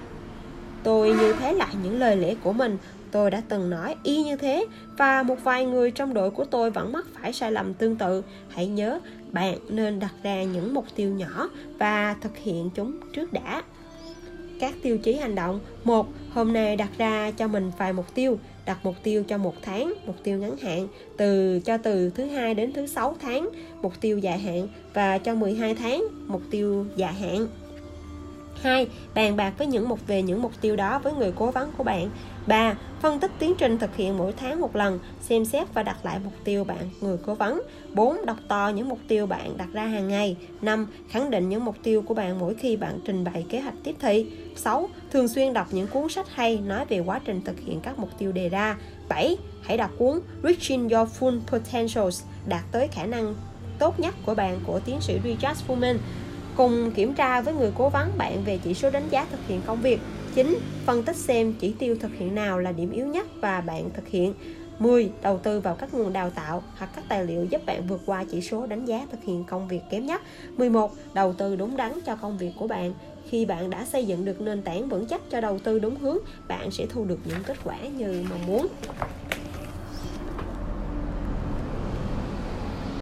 Tôi 0.82 1.08
như 1.08 1.34
thế 1.40 1.52
lại 1.52 1.74
những 1.82 1.98
lời 1.98 2.16
lẽ 2.16 2.34
của 2.42 2.52
mình 2.52 2.78
Tôi 3.12 3.30
đã 3.30 3.42
từng 3.48 3.70
nói 3.70 3.94
y 4.02 4.22
như 4.22 4.36
thế 4.36 4.66
và 4.96 5.22
một 5.22 5.44
vài 5.44 5.66
người 5.66 5.90
trong 5.90 6.14
đội 6.14 6.30
của 6.30 6.44
tôi 6.44 6.70
vẫn 6.70 6.92
mắc 6.92 7.06
phải 7.14 7.32
sai 7.32 7.52
lầm 7.52 7.74
tương 7.74 7.96
tự. 7.96 8.22
Hãy 8.48 8.66
nhớ, 8.66 9.00
bạn 9.32 9.58
nên 9.68 10.00
đặt 10.00 10.14
ra 10.22 10.42
những 10.42 10.74
mục 10.74 10.86
tiêu 10.94 11.10
nhỏ 11.14 11.48
và 11.78 12.16
thực 12.20 12.36
hiện 12.36 12.70
chúng 12.74 13.00
trước 13.12 13.32
đã. 13.32 13.62
Các 14.62 14.74
tiêu 14.82 14.98
chí 14.98 15.14
hành 15.14 15.34
động 15.34 15.60
một 15.84 16.06
Hôm 16.32 16.52
nay 16.52 16.76
đặt 16.76 16.90
ra 16.98 17.30
cho 17.30 17.48
mình 17.48 17.70
vài 17.78 17.92
mục 17.92 18.14
tiêu 18.14 18.38
đặt 18.66 18.78
mục 18.82 18.94
tiêu 19.02 19.24
cho 19.28 19.38
một 19.38 19.54
tháng, 19.62 19.94
mục 20.06 20.16
tiêu 20.22 20.38
ngắn 20.38 20.56
hạn 20.56 20.88
từ 21.16 21.60
cho 21.64 21.76
từ 21.78 22.10
thứ 22.10 22.24
hai 22.24 22.54
đến 22.54 22.72
thứ 22.72 22.86
sáu 22.86 23.16
tháng, 23.20 23.48
mục 23.82 23.92
tiêu 24.00 24.18
dài 24.18 24.38
hạn 24.38 24.68
và 24.94 25.18
cho 25.18 25.34
12 25.34 25.74
tháng, 25.74 26.04
mục 26.26 26.42
tiêu 26.50 26.86
dài 26.96 27.12
hạn. 27.12 27.46
2. 28.62 28.86
Bàn 29.14 29.36
bạc 29.36 29.52
với 29.58 29.66
những 29.66 29.88
mục 29.88 30.06
về 30.06 30.22
những 30.22 30.42
mục 30.42 30.52
tiêu 30.60 30.76
đó 30.76 30.98
với 30.98 31.12
người 31.12 31.32
cố 31.36 31.50
vấn 31.50 31.72
của 31.76 31.84
bạn. 31.84 32.10
3. 32.46 32.74
Phân 33.00 33.20
tích 33.20 33.30
tiến 33.38 33.54
trình 33.58 33.78
thực 33.78 33.96
hiện 33.96 34.18
mỗi 34.18 34.32
tháng 34.32 34.60
một 34.60 34.76
lần, 34.76 34.98
xem 35.20 35.44
xét 35.44 35.74
và 35.74 35.82
đặt 35.82 35.96
lại 36.04 36.18
mục 36.24 36.32
tiêu 36.44 36.64
bạn 36.64 36.90
người 37.00 37.16
cố 37.26 37.34
vấn. 37.34 37.62
4. 37.94 38.26
Đọc 38.26 38.36
to 38.48 38.68
những 38.74 38.88
mục 38.88 38.98
tiêu 39.08 39.26
bạn 39.26 39.56
đặt 39.56 39.68
ra 39.72 39.86
hàng 39.86 40.08
ngày. 40.08 40.36
5. 40.62 40.86
Khẳng 41.08 41.30
định 41.30 41.48
những 41.48 41.64
mục 41.64 41.76
tiêu 41.82 42.02
của 42.02 42.14
bạn 42.14 42.38
mỗi 42.38 42.54
khi 42.54 42.76
bạn 42.76 43.00
trình 43.04 43.24
bày 43.24 43.44
kế 43.48 43.60
hoạch 43.60 43.74
tiếp 43.84 43.96
thị. 44.00 44.26
6. 44.56 44.88
Thường 45.10 45.28
xuyên 45.28 45.52
đọc 45.52 45.66
những 45.70 45.86
cuốn 45.86 46.08
sách 46.08 46.26
hay 46.34 46.58
nói 46.58 46.84
về 46.88 46.98
quá 46.98 47.20
trình 47.24 47.40
thực 47.44 47.60
hiện 47.60 47.80
các 47.80 47.98
mục 47.98 48.10
tiêu 48.18 48.32
đề 48.32 48.48
ra. 48.48 48.76
7. 49.08 49.36
Hãy 49.62 49.76
đọc 49.76 49.90
cuốn 49.98 50.20
Reaching 50.42 50.88
Your 50.88 51.08
Full 51.20 51.40
Potentials, 51.46 52.22
đạt 52.46 52.62
tới 52.72 52.88
khả 52.88 53.06
năng 53.06 53.34
tốt 53.78 54.00
nhất 54.00 54.14
của 54.26 54.34
bạn 54.34 54.58
của 54.66 54.80
tiến 54.80 55.00
sĩ 55.00 55.18
Richard 55.24 55.60
Fullman 55.68 55.96
cùng 56.56 56.90
kiểm 56.90 57.14
tra 57.14 57.40
với 57.40 57.54
người 57.54 57.72
cố 57.74 57.88
vấn 57.88 58.10
bạn 58.18 58.44
về 58.44 58.58
chỉ 58.64 58.74
số 58.74 58.90
đánh 58.90 59.08
giá 59.10 59.26
thực 59.30 59.40
hiện 59.48 59.60
công 59.66 59.82
việc 59.82 60.00
9. 60.34 60.58
Phân 60.86 61.02
tích 61.02 61.16
xem 61.16 61.54
chỉ 61.60 61.74
tiêu 61.78 61.96
thực 62.00 62.14
hiện 62.18 62.34
nào 62.34 62.58
là 62.58 62.72
điểm 62.72 62.90
yếu 62.90 63.06
nhất 63.06 63.26
và 63.40 63.60
bạn 63.60 63.90
thực 63.94 64.08
hiện 64.08 64.34
10. 64.78 65.10
Đầu 65.22 65.38
tư 65.38 65.60
vào 65.60 65.74
các 65.74 65.94
nguồn 65.94 66.12
đào 66.12 66.30
tạo 66.30 66.62
hoặc 66.76 66.90
các 66.96 67.04
tài 67.08 67.24
liệu 67.24 67.44
giúp 67.44 67.66
bạn 67.66 67.86
vượt 67.86 68.00
qua 68.06 68.24
chỉ 68.30 68.40
số 68.40 68.66
đánh 68.66 68.84
giá 68.84 69.06
thực 69.10 69.24
hiện 69.24 69.44
công 69.44 69.68
việc 69.68 69.80
kém 69.90 70.06
nhất 70.06 70.22
11. 70.56 70.92
Đầu 71.14 71.32
tư 71.32 71.56
đúng 71.56 71.76
đắn 71.76 71.92
cho 72.06 72.16
công 72.16 72.38
việc 72.38 72.52
của 72.58 72.66
bạn 72.66 72.92
khi 73.28 73.44
bạn 73.44 73.70
đã 73.70 73.84
xây 73.84 74.06
dựng 74.06 74.24
được 74.24 74.40
nền 74.40 74.62
tảng 74.62 74.88
vững 74.88 75.06
chắc 75.06 75.20
cho 75.30 75.40
đầu 75.40 75.58
tư 75.58 75.78
đúng 75.78 75.96
hướng, 75.96 76.18
bạn 76.48 76.70
sẽ 76.70 76.86
thu 76.90 77.04
được 77.04 77.18
những 77.24 77.42
kết 77.46 77.56
quả 77.64 77.76
như 77.98 78.24
mong 78.30 78.46
muốn 78.46 78.68